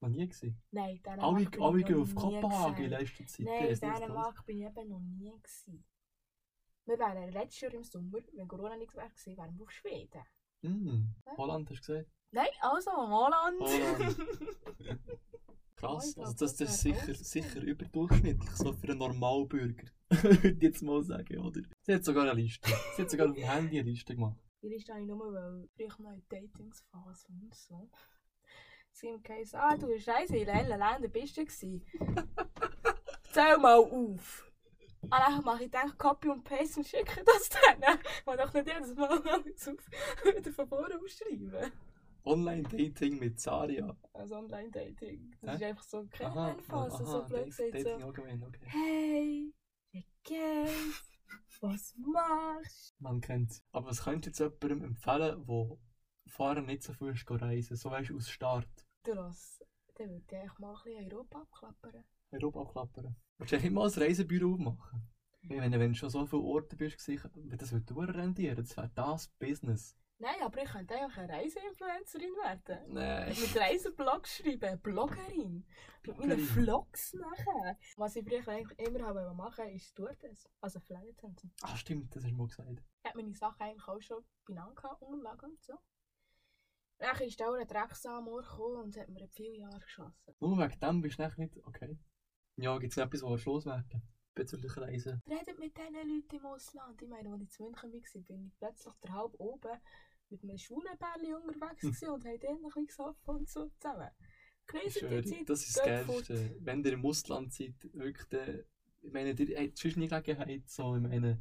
Noch 0.00 0.08
nie 0.08 0.28
gesehen. 0.28 0.60
Nein, 0.70 1.00
Alle, 1.04 1.16
Dänemark 1.16 1.50
bin 1.50 1.62
alle 1.62 1.78
ich 1.80 1.86
gehen 1.86 2.02
auf 2.02 2.14
Kopenhagen 2.14 2.84
in 2.84 2.90
letzter 2.90 3.26
Zeit. 3.26 3.46
Nein, 3.46 3.70
was 3.70 3.80
Dänemark 3.80 4.46
bin 4.46 4.58
ich 4.58 4.66
eben 4.66 4.88
noch 4.88 5.00
nie. 5.00 5.30
Gewesen. 5.30 5.84
Wir 6.86 6.98
wären 6.98 7.32
letztes 7.32 7.60
Jahr 7.60 7.74
im 7.74 7.84
Sommer, 7.84 8.18
wenn 8.32 8.48
Corona 8.48 8.76
nichts 8.76 8.94
wäre, 8.96 9.36
wären 9.36 9.58
wir 9.58 9.64
auf 9.64 9.70
Schweden. 9.70 10.22
Mm, 10.62 11.14
Holland 11.36 11.70
hast 11.70 11.88
du 11.88 11.92
gesagt? 11.92 12.10
Nein, 12.30 12.48
also, 12.60 12.90
Holland. 12.90 13.60
Holland. 13.60 14.16
Krass. 15.76 16.10
ich 16.10 16.18
Also 16.18 16.32
das, 16.32 16.56
das 16.56 16.60
ist 16.68 16.80
sicher, 16.80 17.14
sicher 17.14 17.60
überdurchschnittlich, 17.60 18.50
so 18.50 18.72
für 18.72 18.88
einen 18.88 18.98
Normalbürger. 18.98 19.86
Würde 20.10 20.48
ich 20.48 20.62
jetzt 20.62 20.82
mal 20.82 21.02
sagen, 21.02 21.38
oder? 21.38 21.60
Sie 21.82 21.94
hat 21.94 22.04
sogar 22.04 22.24
eine 22.30 22.40
Liste. 22.40 22.70
Sie 22.96 23.02
hat 23.02 23.10
sogar 23.10 23.28
auf 23.28 23.34
dem 23.34 23.44
Handy 23.44 23.78
eine 23.78 23.90
Liste 23.90 24.14
gemacht. 24.14 24.38
Die 24.62 24.68
Liste 24.68 24.92
habe 24.92 25.02
ich 25.02 25.08
nur, 25.08 25.32
weil 25.32 25.68
ich 25.76 25.98
noch 25.98 26.12
in 26.12 26.22
Datingsphase 26.28 27.28
und 27.28 27.54
so. 27.54 27.88
Sie 28.90 29.08
haben 29.08 29.22
gesagt, 29.22 29.54
ah, 29.54 29.76
du 29.76 29.98
Scheiße, 29.98 30.36
in 30.36 30.46
welchen 30.46 30.68
Ländern 30.68 31.10
bist 31.12 31.36
du 31.36 31.44
gewesen? 31.44 31.84
Zähl 33.32 33.58
mal 33.58 33.76
auf. 33.76 34.50
Und 35.02 35.12
dann 35.12 35.44
mache 35.44 35.64
ich 35.64 35.70
dann 35.70 35.96
Copy 35.96 36.28
und 36.28 36.42
Paste 36.42 36.80
und 36.80 36.86
schicke 36.86 37.22
das 37.24 37.48
denen. 37.50 37.98
Man 38.26 38.38
doch 38.38 38.52
nicht 38.52 38.66
jedes 38.66 38.94
Mal 38.96 39.22
alles 39.28 39.68
auf, 39.68 39.86
wieder 40.24 40.52
von 40.52 40.68
vorne 40.68 40.96
aufschreiben. 40.98 41.72
Online-Dating 42.24 43.18
mit 43.18 43.38
Saria. 43.40 43.96
Also 44.12 44.36
Online-Dating. 44.36 45.36
Das 45.40 45.50
Hä? 45.50 45.56
ist 45.56 45.62
einfach 45.62 45.84
so 45.84 45.98
Aha, 45.98 46.06
Kennenlernphase, 46.10 47.06
so 47.06 47.24
blöd 47.24 47.46
gesagt. 47.46 47.74
Dating 47.74 48.00
So, 48.00 48.06
allgemein, 48.06 48.42
okay. 48.42 48.66
hey, 48.66 49.54
geht's? 50.28 51.02
Was 51.60 51.94
machst 51.96 52.94
Man 53.00 53.20
kennt 53.20 53.50
es. 53.50 53.64
Aber 53.72 53.88
was 53.88 54.04
könntest 54.04 54.38
du 54.38 54.44
jetzt 54.44 54.62
jemandem 54.62 54.90
empfehlen, 54.90 55.44
der 55.46 55.78
vorher 56.26 56.62
nicht 56.62 56.82
so 56.82 56.92
viel 56.92 57.14
reisen 57.28 57.76
so 57.76 57.90
weißt 57.90 58.10
du, 58.10 58.16
aus 58.16 58.30
Start? 58.30 58.68
du? 59.04 59.12
Du 59.12 59.16
lass, 59.16 59.60
dann 59.96 60.10
würde 60.10 60.24
ich 60.28 60.36
eigentlich 60.36 60.58
mal 60.58 60.74
ein 60.74 60.82
bisschen 60.84 61.12
Europa 61.12 61.40
abklappern. 61.40 62.04
Europa 62.30 62.60
abklappern. 62.60 63.16
Willst 63.38 63.52
du 63.52 63.56
eigentlich 63.56 63.72
mal 63.72 63.88
ein 63.88 64.02
Reisebüro 64.02 64.54
aufmachen? 64.54 65.08
Ich 65.40 65.50
meine, 65.50 65.80
wenn 65.80 65.92
du 65.92 65.98
schon 65.98 66.10
so 66.10 66.26
viele 66.26 66.42
Orte 66.42 66.76
bist, 66.76 66.96
das 66.98 67.72
würde 67.72 68.14
rendieren. 68.14 68.56
Das 68.56 68.76
wäre 68.76 68.90
das 68.94 69.28
Business. 69.38 69.96
Nein, 70.20 70.42
aber 70.42 70.62
ich 70.62 70.68
könnte 70.68 70.94
eigentlich 70.94 71.16
eine 71.16 71.32
Reiseinfluencerin 71.32 72.34
werden. 72.42 72.92
Nein. 72.92 73.28
Mit 73.28 73.56
Reiseblogs 73.56 74.36
schreiben, 74.36 74.80
Bloggerin. 74.80 75.64
Mit 76.04 76.18
meinen. 76.18 76.38
Vlogs 76.40 77.14
nachher. 77.14 77.78
Was 77.96 78.16
ich 78.16 78.24
früher 78.24 78.48
eigentlich 78.48 78.78
immer 78.80 79.06
habe 79.06 79.32
machen 79.34 79.68
ist 79.68 79.90
Stewardess. 79.90 80.48
Also 80.60 80.80
Flight 80.80 81.08
Attendant. 81.10 81.52
Ah, 81.62 81.76
stimmt, 81.76 82.14
das 82.16 82.24
hast 82.24 82.32
du 82.32 82.36
mal 82.36 82.48
gesagt. 82.48 82.68
Ich 83.02 83.08
hatte 83.08 83.16
meine 83.16 83.34
Sachen 83.34 83.62
eigentlich 83.62 83.86
auch 83.86 84.00
schon 84.00 84.24
benannt, 84.44 84.74
gehabt, 84.74 85.02
Unterlagen 85.02 85.50
und 85.50 85.62
so. 85.62 85.74
Dann 86.98 87.16
ist 87.20 87.40
auch 87.40 87.54
ein 87.54 87.68
Drecksamor 87.68 88.42
gekommen 88.42 88.82
und 88.82 88.96
hat 88.96 89.08
mir 89.08 89.20
in 89.20 89.28
viele 89.28 89.58
Jahre 89.58 89.78
geschossen. 89.78 90.34
Nur 90.40 90.58
wegen 90.58 90.80
dem 90.80 91.00
bist 91.00 91.20
du 91.20 91.30
nicht. 91.36 91.56
Okay. 91.64 91.96
Ja, 92.56 92.76
gibt 92.78 92.92
es 92.92 92.98
etwas, 92.98 93.22
was 93.22 93.44
loswerden 93.44 94.02
bezüglich 94.34 94.76
Reisen? 94.76 95.22
Redet 95.28 95.58
mit 95.58 95.76
diesen 95.76 95.94
Leuten 95.94 96.36
im 96.36 96.46
Ausland. 96.46 97.00
Ich 97.00 97.08
meine, 97.08 97.32
als 97.32 97.42
ich 97.42 97.50
zu 97.50 97.62
München 97.62 97.92
war, 97.92 98.22
bin 98.22 98.46
ich 98.46 98.58
plötzlich 98.58 98.94
der 99.04 99.12
halb 99.12 99.34
oben 99.38 99.80
mit 100.30 100.42
einem 100.42 100.58
schwulen 100.58 100.98
Bärli 100.98 101.34
unterwegs 101.34 101.82
Hm. 101.82 101.90
gewesen 101.90 102.08
und 102.10 102.24
haben 102.24 102.40
dann 102.40 102.56
ein 102.56 102.62
bisschen 102.62 102.86
gesoffen 102.86 103.34
und 103.34 103.48
so 103.48 103.70
zusammen. 103.78 104.10
Die 104.70 105.24
Zeit, 105.24 105.48
das 105.48 105.66
ist 105.66 105.76
das. 105.78 105.84
Geilste. 105.84 106.56
Wenn 106.60 106.84
ihr 106.84 106.92
im 106.92 107.06
Ausland 107.06 107.52
seid, 107.54 107.74
wirklich, 107.94 108.28
der, 108.28 108.64
ich 109.00 109.12
meine, 109.12 109.32
ihr 109.32 109.58
habt 109.58 109.78
sonst 109.78 109.96
nie 109.96 110.08
Gelegenheit, 110.08 110.68
so, 110.68 110.94
ich 110.94 111.02
meine, 111.02 111.40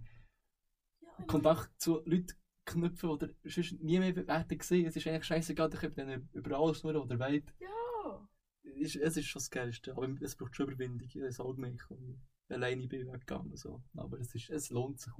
Ja, 1.02 1.10
ich 1.20 1.28
Kontakt 1.28 1.82
zu 1.82 2.02
Leuten 2.06 2.36
Knöpfe, 2.66 3.18
die 3.20 3.26
ihr 3.26 3.52
sonst 3.52 3.82
nie 3.82 4.00
mehr 4.00 4.14
hätten 4.14 4.58
gesehen. 4.58 4.86
Es 4.86 4.96
ist 4.96 5.08
eigentlich 5.08 5.26
scheißegal, 5.26 5.74
ich 5.74 5.80
könnt 5.80 5.98
dann 5.98 6.30
überall 6.34 6.74
schnurren 6.76 7.02
oder 7.02 7.20
weit. 7.20 7.54
Ja. 7.60 8.30
Es 8.64 8.76
ist, 8.76 8.96
es 8.98 9.18
ist 9.18 9.28
schon 9.28 9.40
das 9.40 9.50
Geilste, 9.50 9.92
aber 9.92 10.10
es 10.22 10.36
braucht 10.36 10.56
schon 10.56 10.70
Überwindung. 10.70 11.10
Auch 11.40 11.54
gemerkt, 11.56 11.86
als 11.90 12.00
ich 12.02 12.54
alleine 12.54 12.88
bin 12.88 13.08
weggegangen. 13.12 13.56
So. 13.56 13.82
Aber 13.96 14.20
es, 14.20 14.36
ist, 14.36 14.50
es 14.50 14.70
lohnt 14.70 15.00
sich. 15.00 15.14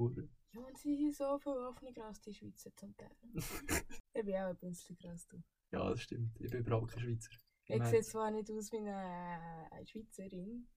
Ja, 0.54 0.62
und 0.62 0.78
sie 0.78 0.96
sind 0.96 1.16
so 1.16 1.38
viel 1.38 1.54
offener 1.54 2.06
als 2.06 2.22
die 2.22 2.34
Schweizer 2.34 2.76
zum 2.76 2.96
Teil. 2.98 3.16
ich 4.14 4.24
bin 4.26 4.36
auch 4.36 4.50
ein 4.50 4.58
bisschen 4.58 4.98
als 5.06 5.28
du. 5.28 5.44
Ja, 5.72 5.90
das 5.90 6.02
stimmt. 6.02 6.40
Ich 6.40 6.50
bin 6.50 6.62
überhaupt 6.62 6.92
kein 6.92 7.02
Schweizer. 7.04 7.32
Ich 7.66 7.84
sehe 7.84 8.02
zwar 8.02 8.32
nicht 8.32 8.50
aus 8.50 8.72
wie 8.72 8.78
eine, 8.78 9.68
eine 9.72 9.88
Schweizerin. 9.88 10.68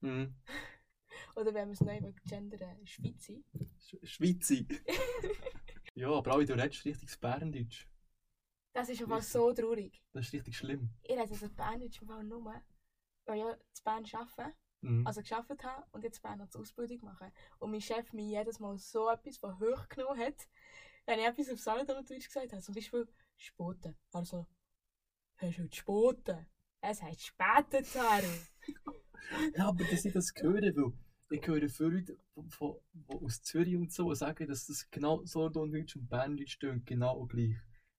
Mhm. 0.00 0.34
Oder 1.36 1.54
wenn 1.54 1.68
wir 1.68 1.72
es 1.72 1.80
neu 1.80 2.12
gendern, 2.26 2.86
Schweizi. 2.86 3.44
Sch 3.78 3.96
Schweizi. 4.02 4.66
ja, 5.94 6.10
aber 6.10 6.32
alle, 6.32 6.44
du 6.44 6.54
redest 6.54 6.84
richtig 6.84 7.18
Berndeutsch. 7.18 7.86
Das 8.72 8.88
ist 8.88 9.00
einfach 9.02 9.22
so 9.22 9.52
traurig. 9.52 10.02
Das 10.12 10.26
ist 10.26 10.32
richtig 10.32 10.56
schlimm. 10.56 10.90
Ich 11.02 11.10
rede 11.10 11.22
also 11.22 11.48
Berndeutsch 11.48 12.02
im 12.02 12.08
Fall 12.08 12.24
nur, 12.24 12.44
weil 13.24 13.38
ich 13.38 13.72
zu 13.72 13.84
Bern 13.84 14.04
arbeite. 14.12 14.54
Mhm. 14.84 15.06
also 15.06 15.20
geschafft 15.22 15.64
habe 15.64 15.86
und 15.92 16.04
jetzt 16.04 16.22
Bern 16.22 16.38
noch 16.38 16.48
die 16.48 16.58
Ausbildung 16.58 17.04
machen. 17.04 17.30
Und 17.58 17.70
mein 17.70 17.80
Chef 17.80 18.12
mir 18.12 18.38
jedes 18.38 18.58
Mal 18.60 18.76
so 18.78 19.08
etwas 19.08 19.38
von 19.38 19.58
hoch 19.58 19.88
genommen 19.88 20.20
hat, 20.20 20.48
wenn 21.06 21.18
ich 21.18 21.26
etwas 21.26 21.50
auf 21.50 21.60
Solothurn-Deutsch 21.60 22.26
gesagt 22.26 22.52
habe. 22.52 22.62
Zum 22.62 22.74
Beispiel 22.74 23.08
Spoten. 23.36 23.96
Also, 24.12 24.46
hast 25.36 25.58
du 25.58 25.62
heute 25.62 25.76
Spoten? 25.76 26.46
Es 26.80 27.02
heißt 27.02 27.24
Spätenzahn. 27.24 28.24
ja, 29.56 29.68
aber 29.68 29.84
dass 29.84 30.04
ich 30.04 30.12
das 30.12 30.32
höre, 30.36 30.60
weil 30.62 30.92
ich 31.30 31.46
höre 31.46 31.68
viele 31.68 31.88
Leute 31.88 32.18
von, 32.34 32.50
von, 32.50 32.76
aus 33.22 33.42
Zürich 33.42 33.76
und 33.76 33.90
so 33.90 34.12
sagen, 34.12 34.46
dass 34.46 34.66
das 34.66 34.90
genau 34.90 35.24
Solothurn-Deutsch 35.24 35.96
und 35.96 36.08
Berndeutsch 36.08 36.58
tönt 36.58 36.84
genau 36.84 37.24
gleich. 37.24 37.56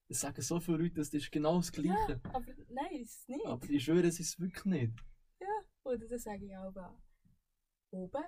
Das 0.07 0.19
sagen 0.19 0.41
so 0.41 0.59
viele 0.59 0.77
Leute, 0.77 0.95
das 0.95 1.09
ist 1.09 1.31
genau 1.31 1.57
das 1.57 1.71
Gleiche. 1.71 2.21
Ja, 2.23 2.31
aber 2.31 2.53
nein, 2.69 3.01
ist 3.01 3.27
nicht. 3.27 3.43
Aber 3.43 3.67
ich 3.67 3.83
schwöre, 3.83 4.05
es 4.05 4.19
ist 4.19 4.29
es 4.29 4.39
wirklich 4.39 4.65
nicht. 4.65 4.93
Oder 5.85 6.07
dann 6.07 6.19
sage 6.19 6.45
ich 6.45 6.57
auch 6.57 6.73
oben. 7.91 8.23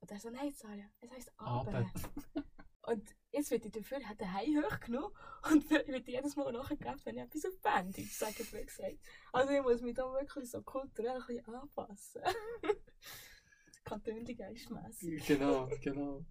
Und 0.00 0.10
er 0.10 0.18
so, 0.18 0.30
nein, 0.30 0.52
Salia, 0.52 0.90
es 1.00 1.10
heisst 1.10 1.32
Aber. 1.38 1.72
aber. 1.72 1.90
Und 2.86 3.16
jetzt 3.32 3.50
wird 3.50 3.64
ich 3.64 3.72
dafür 3.72 4.00
hat 4.04 4.20
der 4.20 4.32
Hai 4.32 4.46
hochgenommen 4.46 5.10
und 5.50 5.68
wird 5.70 6.06
jedes 6.06 6.36
Mal 6.36 6.52
nachgegeben, 6.52 7.00
wenn 7.02 7.16
ich 7.16 7.22
etwas 7.22 7.44
auf 7.46 7.60
Bandit 7.60 8.12
sage, 8.12 8.46
wie 8.52 8.64
gesagt. 8.64 8.98
Also 9.32 9.52
ich 9.52 9.62
muss 9.62 9.82
mich 9.82 9.94
da 9.94 10.04
wirklich 10.12 10.48
so 10.48 10.62
kulturell 10.62 11.20
ein 11.20 11.26
bisschen 11.26 11.54
anpassen. 11.54 12.22
Kantönli 13.84 14.36
geistmässig. 14.36 15.26
Genau, 15.26 15.68
genau. 15.82 16.24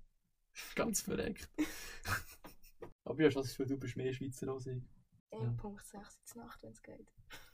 Ganz 0.75 1.01
verreckt. 1.01 1.49
aber 3.03 3.21
ja, 3.21 3.29
schon 3.29 3.41
das 3.41 3.51
Gefühl, 3.51 3.67
du 3.67 3.77
bist 3.77 3.97
mehr 3.97 4.13
Schweizer 4.13 4.47
als 4.47 4.67
ich. 4.67 4.81
Ja. 5.33 5.39
In 5.39 5.57
Punkt 5.57 5.85
6 5.85 6.35
in 6.35 6.41
Nacht, 6.41 6.63
wenn 6.63 6.71
es 6.71 6.81
geht. 6.81 7.11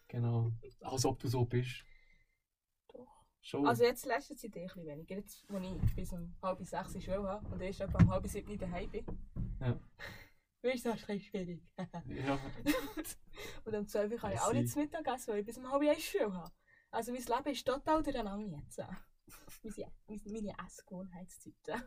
Genau. 0.10 0.51
Als 0.81 1.05
ob 1.05 1.17
du 1.17 1.27
so 1.27 1.43
bist. 1.43 1.84
Schon. 3.41 3.65
Also 3.65 3.84
jetzt 3.84 4.06
letzte 4.06 4.36
Zeit 4.36 4.56
eh 4.56 4.62
ein 4.62 4.67
bisschen 4.67 4.86
weniger. 4.86 5.15
Jetzt, 5.15 5.43
wo 5.49 5.58
ich 5.58 5.95
bis 5.95 6.13
um 6.13 6.36
halb 6.41 6.63
sechs 6.63 6.93
in 6.93 7.01
Schule 7.01 7.27
habe 7.27 7.47
und 7.47 7.60
erst 7.62 7.82
etwa 7.82 7.97
um 7.97 8.12
halb 8.12 8.27
sieben 8.27 8.58
daheim 8.58 8.89
bin. 8.89 9.06
Ja. 9.60 9.80
Ist 10.63 10.86
das 10.86 11.10
ein 11.10 11.19
schwierig. 11.19 11.63
ja. 12.06 12.39
Und 13.65 13.75
um 13.75 13.88
12 13.88 14.12
Uhr 14.12 14.17
kann 14.19 14.32
ich 14.32 14.39
auch 14.39 14.54
nicht 14.54 14.69
zu 14.69 14.77
Mittag 14.77 15.08
essen, 15.08 15.32
weil 15.32 15.39
ich 15.39 15.45
bis 15.47 15.58
um 15.58 15.71
halb 15.71 15.82
eins 15.82 16.04
Schule 16.04 16.32
habe. 16.32 16.51
Also 16.91 17.12
mein 17.12 17.23
Leben 17.23 17.49
ist 17.49 17.65
total 17.65 18.04
durcheinander 18.04 18.58
jetzt. 18.58 18.77
Meine, 19.63 20.21
meine, 20.25 20.54
Essgewohnheitszeiten. 20.65 21.84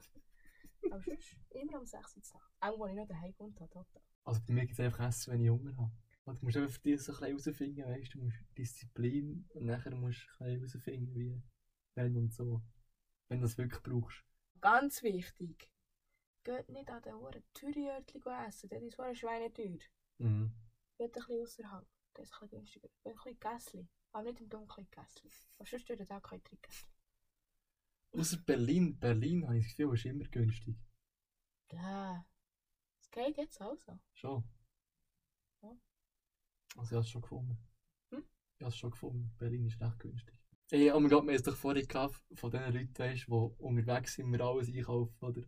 Aber 0.90 1.02
sonst 1.02 1.36
immer 1.50 1.78
um 1.78 1.86
6 1.86 2.16
Uhr 2.16 2.22
zu. 2.22 2.38
Auch 2.60 2.80
wenn 2.80 2.90
ich 2.90 2.96
noch 2.96 3.06
daheim 3.06 3.32
gewohnt 3.32 3.60
habe, 3.60 3.70
total. 3.70 4.02
Also 4.24 4.40
bei 4.46 4.54
mir 4.54 4.62
gibt 4.62 4.72
es 4.72 4.80
einfach 4.80 5.06
Essen, 5.06 5.32
wenn 5.32 5.40
ich 5.42 5.50
Hunger 5.50 5.76
habe. 5.76 5.92
Und 6.24 6.40
du 6.40 6.44
musst 6.46 6.56
einfach 6.56 6.72
für 6.72 6.80
dich 6.80 7.02
so 7.02 7.12
ein 7.12 7.36
bisschen 7.36 7.54
herausfinden, 7.54 7.84
weißt 7.84 8.14
du, 8.14 8.18
du 8.18 8.24
musst 8.24 8.38
Disziplin 8.56 9.48
und 9.54 9.66
nachher 9.66 9.94
musst 9.94 10.26
du 10.38 10.44
ein 10.44 10.60
bisschen 10.60 10.80
herausfinden, 10.80 11.14
wie, 11.14 11.42
wenn 11.94 12.16
und 12.16 12.32
so. 12.32 12.62
Wenn 13.28 13.40
du 13.40 13.46
das 13.46 13.58
wirklich 13.58 13.82
brauchst. 13.82 14.24
Ganz 14.60 15.02
wichtig. 15.02 15.70
Geht 16.44 16.68
nicht 16.68 16.90
an 16.90 17.02
den 17.02 17.14
Ohren 17.14 17.42
Türjörtchen 17.54 18.22
essen, 18.46 18.68
das 18.68 18.82
ist 18.82 19.00
ein 19.00 19.14
Schweineteuer. 19.14 19.78
Mhm. 20.18 20.52
Geht 20.98 21.08
ein 21.08 21.12
bisschen 21.12 21.42
außerhalb, 21.42 21.86
das 22.14 22.28
ist 22.28 22.34
ein 22.34 22.40
bisschen 22.40 22.58
günstiger. 22.58 22.88
Geht 23.02 23.06
ein 23.06 23.14
bisschen 23.14 23.40
Gässli, 23.40 23.88
aber 24.12 24.22
nicht 24.24 24.40
im 24.40 24.48
Dunkeln 24.48 24.88
Gässli. 24.90 25.30
Aber 25.58 25.68
sonst 25.68 25.86
tut 25.86 26.10
auch 26.10 26.22
kein 26.22 26.44
Trick. 26.44 26.68
Außer 28.12 28.38
Berlin. 28.38 28.98
Berlin 28.98 29.46
habe 29.46 29.58
ich 29.58 29.66
das 29.66 29.76
Gefühl, 29.76 29.94
ist 29.94 30.04
immer 30.04 30.24
günstig. 30.24 30.76
Ja. 31.72 32.24
Es 33.00 33.10
geht 33.10 33.36
jetzt 33.36 33.60
also. 33.60 33.98
Schon. 34.12 34.44
Ja. 36.74 36.80
Also 36.80 36.90
ich 36.90 36.96
habe 36.96 37.04
es 37.04 37.10
schon 37.10 37.22
gefunden. 37.22 37.58
Hm? 38.10 38.24
Ich 38.56 38.62
habe 38.62 38.70
es 38.70 38.76
schon 38.76 38.90
gefunden. 38.90 39.34
Berlin 39.38 39.66
ist 39.66 39.80
recht 39.80 39.98
günstig. 39.98 40.40
Ey, 40.70 40.90
oh 40.90 40.98
mein 40.98 41.10
Gott, 41.10 41.26
wir 41.26 41.34
haben 41.34 41.42
doch 41.42 41.56
vorhin 41.56 41.86
gehabt, 41.86 42.20
von 42.34 42.50
den 42.50 42.72
Leuten, 42.72 42.98
weißt, 42.98 43.26
die 43.26 43.32
unterwegs 43.32 44.14
sind, 44.14 44.32
wir 44.32 44.40
alles 44.40 44.68
einkaufen, 44.68 45.14
oder? 45.20 45.42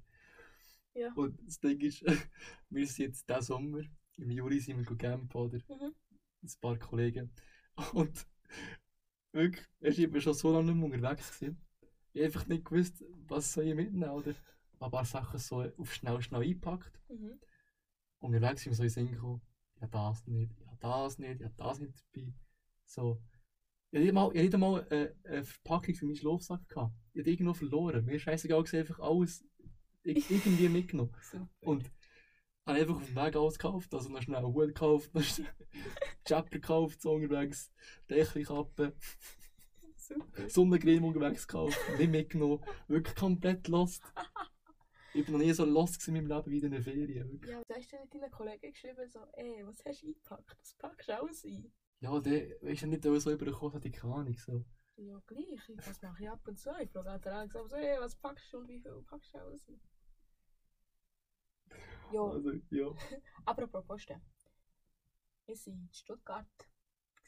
Ja. 0.95 1.12
Und 1.15 1.41
das 1.47 1.59
Ding 1.59 1.81
ist, 1.81 2.03
wir 2.71 2.87
sind 2.87 3.07
jetzt 3.07 3.29
diesen 3.29 3.43
Sommer, 3.43 3.81
im 4.19 4.31
Juli 4.31 4.61
sind 4.61 4.79
wir 4.79 4.97
campen, 4.97 5.37
oder? 5.37 5.59
Mhm. 5.69 5.95
Ein 6.43 6.51
paar 6.61 6.79
Kollegen. 6.79 7.33
Und 7.93 8.27
wirklich, 9.33 9.67
ich 9.81 10.12
war 10.12 10.21
schon 10.21 10.35
so 10.35 10.53
lange 10.53 10.73
nicht 10.73 10.77
mehr 10.77 10.85
unterwegs. 10.85 11.39
Gewesen. 11.39 11.61
Ich 12.12 12.21
habe 12.21 12.27
einfach 12.27 12.47
nicht 12.47 12.65
gewusst, 12.65 13.05
was 13.27 13.53
soll 13.53 13.65
ich 13.65 13.75
mitnehmen, 13.75 14.11
oder? 14.11 14.35
Ein 14.79 14.91
paar 14.91 15.05
Sachen 15.05 15.39
so 15.39 15.62
auf 15.62 15.95
schnell, 15.95 16.21
schnell 16.23 16.43
eingepackt. 16.43 17.01
Mhm. 17.09 17.41
Unterwegs 18.19 18.62
sind 18.62 18.73
wir 18.73 18.77
so 18.77 18.83
in 18.83 18.89
den 18.89 18.95
Sinn 18.95 19.11
gekommen, 19.11 19.43
ich 19.77 19.83
habe 19.83 19.93
das 19.93 20.27
nicht, 20.27 20.53
ich 20.59 20.65
habe 20.83 21.05
das 21.05 21.19
nicht, 21.19 21.41
ich 21.41 21.45
habe 21.47 21.55
das 21.57 21.81
nicht 21.81 21.95
dabei. 22.15 22.33
So. 22.85 23.21
Ich 23.93 24.01
nicht 24.01 24.12
mal, 24.12 24.31
ich 24.35 24.43
nicht 24.43 24.57
mal 24.59 24.87
äh, 24.91 25.15
eine 25.29 25.45
Verpackung 25.45 25.95
für 25.95 26.07
meinen 26.07 26.17
Schlafsack 26.17 26.69
gehabt. 26.69 26.95
Ich 27.15 27.21
habe 27.21 27.31
irgendwo 27.31 27.55
verloren. 27.55 28.05
Mir 28.05 28.17
ist 28.17 28.23
scheißegal 28.23 28.62
gewesen, 28.62 28.81
einfach 28.81 29.01
alles 29.01 29.45
ir- 30.05 30.25
irgendwie 30.31 30.69
mitgenommen. 30.69 31.15
Und 31.61 31.91
habe 32.67 32.81
einfach 32.81 32.97
auf 32.97 33.07
dem 33.07 33.17
Weg 33.17 33.37
alles 33.37 33.59
gekauft. 33.59 33.95
Also 33.95 34.09
noch 34.11 34.23
schnell 34.23 34.39
einen 34.39 34.53
Hut 34.53 34.69
gekauft, 34.69 35.15
noch 35.15 35.23
schnell 35.23 35.49
Chapter 36.25 36.59
gekauft, 36.59 37.01
so 37.01 37.12
unterwegs, 37.12 37.73
Dächli-Kappe, 38.11 38.95
Super. 39.97 40.49
Sonnencreme 40.49 41.05
unterwegs 41.05 41.47
gekauft, 41.47 41.79
nicht 41.99 42.11
mitgenommen. 42.11 42.61
Wirklich 42.89 43.15
komplett 43.17 43.67
lost. 43.69 44.03
Ich 45.16 45.24
bin 45.24 45.33
noch 45.33 45.40
nie 45.40 45.52
so 45.52 45.64
lost 45.64 45.98
gewesen 45.98 46.16
in 46.16 46.26
meinem 46.29 46.37
Leben 46.38 46.50
wie 46.50 46.59
in 46.66 46.70
den 46.72 46.83
Ferien. 46.83 47.31
Wirklich. 47.33 47.50
Ja, 47.50 47.62
was 47.68 47.76
hast 47.76 47.92
du 47.92 47.96
denn 47.96 48.20
deinen 48.20 48.31
Kollegen 48.31 48.72
geschrieben, 48.72 49.09
so, 49.09 49.20
ey, 49.33 49.66
was 49.66 49.83
hast 49.85 50.02
du 50.02 50.07
eingepackt? 50.09 50.59
Das 50.61 50.74
packst 50.74 51.09
du 51.09 51.16
alles 51.18 51.44
ein. 51.44 51.72
Ja, 52.00 52.20
der 52.20 52.50
weißt 52.62 52.83
du 52.83 52.87
nicht, 52.88 53.02
so 53.02 53.31
übergekommen 53.33 53.74
hat, 53.74 53.85
ich 53.85 53.92
keine 53.94 54.14
Ahnung. 54.14 54.37
So. 54.37 54.64
Ja, 54.96 55.18
gleich. 55.26 55.68
Ich- 55.68 55.76
Das 55.76 56.02
mache 56.02 56.22
ich 56.22 56.29
ab 56.31 56.46
und 56.46 56.59
zu. 56.59 56.70
Ich 56.81 56.90
frage 56.90 57.11
halt 57.11 57.26
auch 57.26 57.42
gesagt, 57.46 57.70
so, 57.70 57.76
ey, 57.76 57.98
was 58.00 58.14
packst 58.16 58.52
du 58.52 58.59
und 58.59 58.68
wie 58.68 58.81
viel 58.81 59.02
packst 59.09 59.33
du 59.35 59.38
alles 59.38 59.66
ein? 59.68 59.81
Ja, 62.12 62.20
Also, 62.22 62.52
ja. 62.70 62.87
apropos 63.46 63.85
Posten. 63.87 64.20
Wir 65.46 65.55
waren 65.57 65.81
in 65.83 65.88
Stuttgart, 65.92 66.46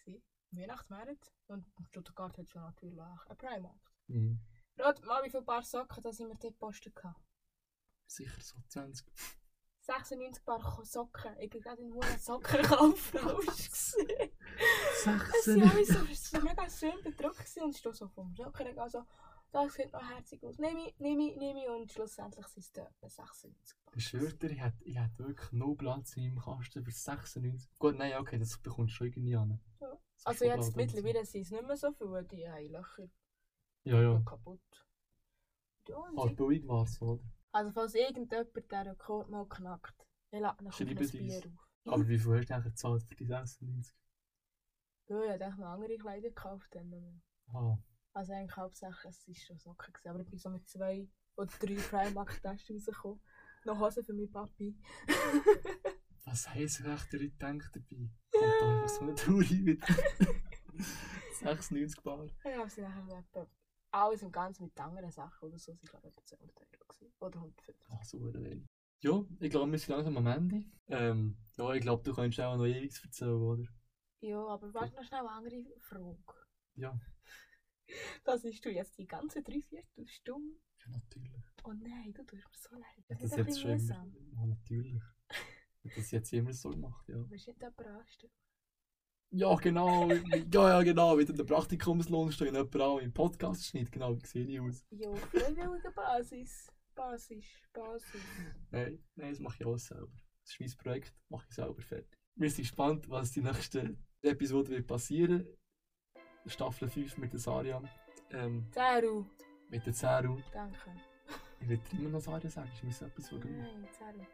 gewesen, 0.04 0.22
im 0.52 0.58
Weihnachtsmarkt. 0.58 1.32
Und 1.48 1.66
in 1.78 1.84
Stuttgart 1.86 2.36
hat 2.36 2.48
schon 2.50 2.62
natürlich 2.62 3.00
einen 3.00 3.38
Primark. 3.38 3.92
Mhm. 4.08 4.40
Rat 4.76 5.02
mal, 5.04 5.24
wie 5.24 5.30
viele 5.30 5.42
Paar 5.42 5.62
Socken 5.62 6.02
dass 6.02 6.20
ich 6.20 6.26
mir 6.26 6.36
dort 6.36 6.42
gepostet 6.54 6.94
habe. 7.02 7.18
Sicher 8.08 8.40
so 8.40 8.56
20. 8.68 9.06
96 9.82 10.44
Paar 10.44 10.84
Socken. 10.84 11.36
Ich 11.40 11.48
bin 11.50 11.60
gerade 11.62 11.80
in 11.82 11.92
einer 11.92 12.18
Sockenkaufrausch 12.18 13.46
gesehen. 13.70 14.30
Es 14.92 15.06
waren 15.06 15.20
16. 15.20 15.62
alle 15.62 15.84
so, 15.84 15.98
es 16.10 16.32
war 16.32 16.40
mega 16.42 16.68
schön 16.68 17.02
bedruckt 17.02 17.56
und 17.62 17.70
ich 17.70 17.78
stehe 17.78 17.94
so 17.94 18.08
vom 18.08 18.34
Sockenregal 18.34 18.90
so, 18.90 19.04
das 19.52 19.72
sieht 19.74 19.92
noch 19.92 20.02
herzig 20.10 20.42
aus. 20.44 20.58
Nehme 20.58 20.88
ich, 20.88 20.98
nehme 20.98 21.30
ich, 21.30 21.36
nehme 21.36 21.62
ich 21.62 21.68
und 21.70 21.90
schlussendlich 21.92 22.46
sind 22.48 22.64
es 22.64 22.72
dort 22.72 22.92
96 23.00 23.76
Paar. 23.84 23.96
Ich 23.96 24.06
schwöre 24.08 24.34
dir, 24.34 24.50
ich 24.50 24.60
hätte, 24.62 24.84
ich 24.84 24.98
hätte 24.98 25.18
wirklich 25.26 25.52
no 25.52 25.74
Platz 25.74 26.16
in 26.16 26.34
meinem 26.34 26.38
Kasten 26.42 26.84
für 26.84 26.90
96. 26.90 27.70
Gut, 27.78 27.96
nein, 27.96 28.14
okay, 28.18 28.38
das 28.38 28.58
bekommst 28.58 28.92
du 28.92 28.96
schon 28.96 29.06
irgendwie 29.06 29.36
an. 29.36 29.58
Ja. 29.80 29.88
So 30.16 30.26
Also 30.26 30.44
jetzt 30.44 30.76
mittlerweile 30.76 31.24
sind 31.24 31.42
es 31.42 31.50
nicht 31.50 31.66
mehr 31.66 31.76
so 31.76 31.92
viele, 31.92 32.24
die 32.24 32.46
haben 32.48 32.66
Löcher 32.72 33.08
Ja, 33.84 34.02
ja. 34.02 34.20
kaputt. 34.26 34.60
Ja, 35.88 35.96
sie- 36.26 36.34
billig 36.34 36.66
war 36.68 36.82
es, 36.84 37.00
oder? 37.00 37.22
Also 37.52 37.70
falls 37.72 37.94
irgendjemand 37.94 38.70
den 38.70 38.88
Rekord 38.88 39.28
mal 39.30 39.46
knackt, 39.48 40.06
dann 40.30 40.42
lädt 40.42 40.60
noch 40.60 40.78
ein 40.80 40.86
Bier 40.86 41.42
auf. 41.46 41.92
Aber 41.94 42.08
wie 42.08 42.18
viel 42.18 42.36
hast 42.38 42.50
du 42.50 42.54
eigentlich 42.54 42.64
gezahlt 42.74 43.02
für 43.04 43.14
die 43.14 43.26
96? 43.26 43.94
Ja, 45.08 45.22
ich 45.24 45.30
habe 45.30 45.44
echt 45.44 45.58
noch 45.58 45.66
andere 45.68 45.96
Kleider 45.96 46.28
gekauft. 46.28 46.68
Dann. 46.72 47.22
Ah, 47.54 47.78
Also 48.12 48.32
eigentlich 48.32 48.56
hauptsächlich, 48.56 49.04
es 49.04 49.26
war 49.28 49.34
schon 49.34 49.58
Socken. 49.58 49.92
Gewesen, 49.92 50.08
aber 50.10 50.20
ich 50.20 50.28
bin 50.28 50.38
so 50.38 50.50
mit 50.50 50.68
zwei 50.68 51.08
oder 51.36 51.50
drei 51.58 51.74
Primark-Taschen 51.76 52.76
rausgekommen. 52.76 53.20
Noch 53.64 53.78
Hosen 53.80 54.04
für 54.04 54.12
meinen 54.12 54.30
Papi. 54.30 54.76
was 56.24 56.48
heisst 56.54 56.84
recht 56.84 57.12
der 57.12 57.20
Leute 57.20 57.36
denkt 57.36 57.70
dabei? 57.74 58.10
Kommt 58.30 58.60
doch 58.60 58.68
einfach 58.68 58.88
so 58.88 59.00
eine 59.00 59.62
mit 59.62 59.82
96 61.40 62.02
Bar. 62.02 62.26
Ja, 62.44 62.60
aber 62.60 62.68
sie 62.68 62.82
nachher 62.82 63.18
etwa 63.18 63.46
alles 63.90 64.22
im 64.22 64.32
Ganzen 64.32 64.64
mit 64.64 64.78
anderen 64.80 65.10
Sachen 65.10 65.48
oder 65.48 65.58
so. 65.58 65.74
Sie 65.74 65.86
glaube 65.86 66.08
ich 66.08 66.12
etwa 66.14 66.24
200 66.24 66.56
Euro. 66.56 67.12
Oder 67.20 67.36
150. 67.38 67.86
Ach, 67.90 68.04
so 68.04 68.18
eine 68.18 68.44
wenig. 68.44 68.66
Ja, 69.00 69.24
ich 69.40 69.50
glaube, 69.50 69.70
wir 69.70 69.78
sind 69.78 69.90
langsam 69.90 70.16
am 70.16 70.26
Ende. 70.26 70.64
Ähm, 70.88 71.36
ja, 71.56 71.72
ich 71.72 71.82
glaube, 71.82 72.02
du 72.02 72.12
kannst 72.14 72.40
auch 72.40 72.56
noch 72.56 72.66
ewig 72.66 72.92
erzählen, 73.02 73.40
oder? 73.42 73.64
Ja, 74.20 74.44
aber 74.44 74.74
warte 74.74 74.96
noch 74.96 75.04
schnell 75.04 75.20
eine 75.20 75.30
andere 75.30 75.64
Frage. 75.80 76.18
Ja. 76.76 76.98
Das 78.22 78.44
ist 78.44 78.62
du 78.62 78.70
jetzt 78.70 78.98
die 78.98 79.06
ganze 79.06 79.42
Dreiviertelstunde. 79.42 80.60
Ja, 80.80 80.88
natürlich. 80.90 81.32
Oh 81.64 81.72
nein, 81.72 82.12
du 82.12 82.22
tust 82.22 82.44
mir 82.44 82.58
so 82.58 82.74
leid. 82.74 82.84
Ja, 83.08 83.16
Das 83.16 83.22
das 83.22 83.30
ist 83.30 83.36
jetzt 83.38 83.60
schon 83.62 83.70
immer, 83.70 84.06
ja, 84.34 84.46
natürlich. 84.46 85.02
Ich 85.84 85.90
hab 85.92 85.96
das 85.96 86.10
jetzt 86.10 86.32
immer 86.34 86.52
so 86.52 86.70
gemacht, 86.70 87.08
ja. 87.08 87.16
Du 87.16 87.28
nicht 87.28 87.46
jemanden 87.46 87.86
anstellen? 87.86 88.32
Ja, 89.30 89.54
genau. 89.56 90.08
ja, 90.10 90.68
ja, 90.68 90.82
genau. 90.82 91.18
Wieder 91.18 91.34
der 91.34 91.44
Praktikumslohn 91.44 92.32
steht 92.32 92.52
jemand 92.52 92.74
an 92.74 92.98
im 93.00 93.12
Podcast 93.12 93.66
schnitt. 93.66 93.92
Genau, 93.92 94.16
wie 94.16 94.26
sehe 94.26 94.46
ich 94.46 94.60
aus? 94.60 94.86
Ja, 94.90 95.08
auf 95.10 95.20
freiwilliger 95.20 95.90
Basis. 95.92 96.68
Basis, 96.94 97.44
Basis. 97.72 98.20
Nein, 98.70 98.98
nein, 99.14 99.30
das 99.30 99.38
mache 99.38 99.56
ich 99.60 99.66
alles 99.66 99.86
selber. 99.86 100.10
Das 100.42 100.52
ist 100.52 100.60
mein 100.60 100.76
Projekt, 100.82 101.14
mache 101.28 101.46
ich 101.48 101.54
selber 101.54 101.80
fertig. 101.82 102.18
Wir 102.34 102.50
sind 102.50 102.62
gespannt, 102.64 103.08
was 103.08 103.32
die 103.32 103.42
nächste 103.42 103.96
Episode 104.22 104.70
wird 104.70 104.86
passieren. 104.86 105.46
Staffel 106.46 106.88
5 106.88 107.18
mit 107.18 107.32
der 107.32 107.40
Saria. 107.40 107.82
Ähm, 108.30 108.66
Zeru. 108.72 109.26
mit 109.68 109.84
der 109.86 109.92
Zeru. 109.92 110.38
Danke. 110.52 110.90
Ich 111.60 111.68
will 111.68 111.80
immer 111.92 112.08
noch 112.10 112.20
Saria 112.20 112.48
sagen, 112.48 112.70
ich 112.74 112.82
muss 112.82 113.02
etwas 113.02 113.26
sagen. 113.26 113.58
Nein, 113.58 113.86
Zeru. 113.92 114.26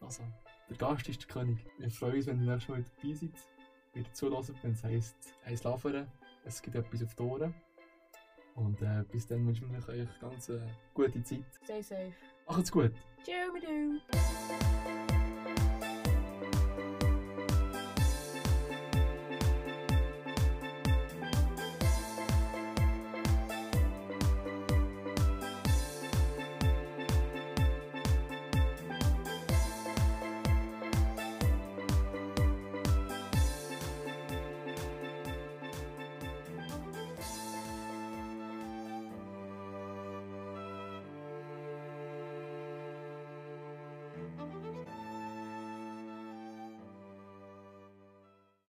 Also, 0.00 0.22
der 0.70 0.76
Gast 0.76 1.08
ist 1.08 1.20
der 1.22 1.28
König. 1.28 1.66
Wir 1.78 1.90
freuen 1.90 2.14
uns, 2.16 2.26
wenn 2.26 2.40
ihr 2.40 2.52
nächstes 2.52 2.68
Mal 2.68 2.84
dabei 2.84 3.14
seid. 3.14 3.32
Wieder 3.94 4.12
zulassen, 4.12 4.54
wenn 4.62 4.72
es 4.72 4.82
heisst, 4.84 5.64
Laveren. 5.64 6.06
Es 6.44 6.62
gibt 6.62 6.76
etwas 6.76 7.02
auf 7.02 7.14
die 7.14 7.22
Ohren. 7.22 7.54
Und 8.54 8.80
äh, 8.82 9.04
bis 9.10 9.26
dann 9.26 9.46
wünschen 9.46 9.70
wir 9.70 9.88
euch 9.88 10.08
ganz 10.20 10.48
äh, 10.48 10.60
gute 10.94 11.22
Zeit. 11.22 11.44
Stay 11.64 11.82
safe. 11.82 12.12
Macht's 12.46 12.70
gut! 12.70 12.92
Ciao, 13.22 13.52
mit. 13.52 15.01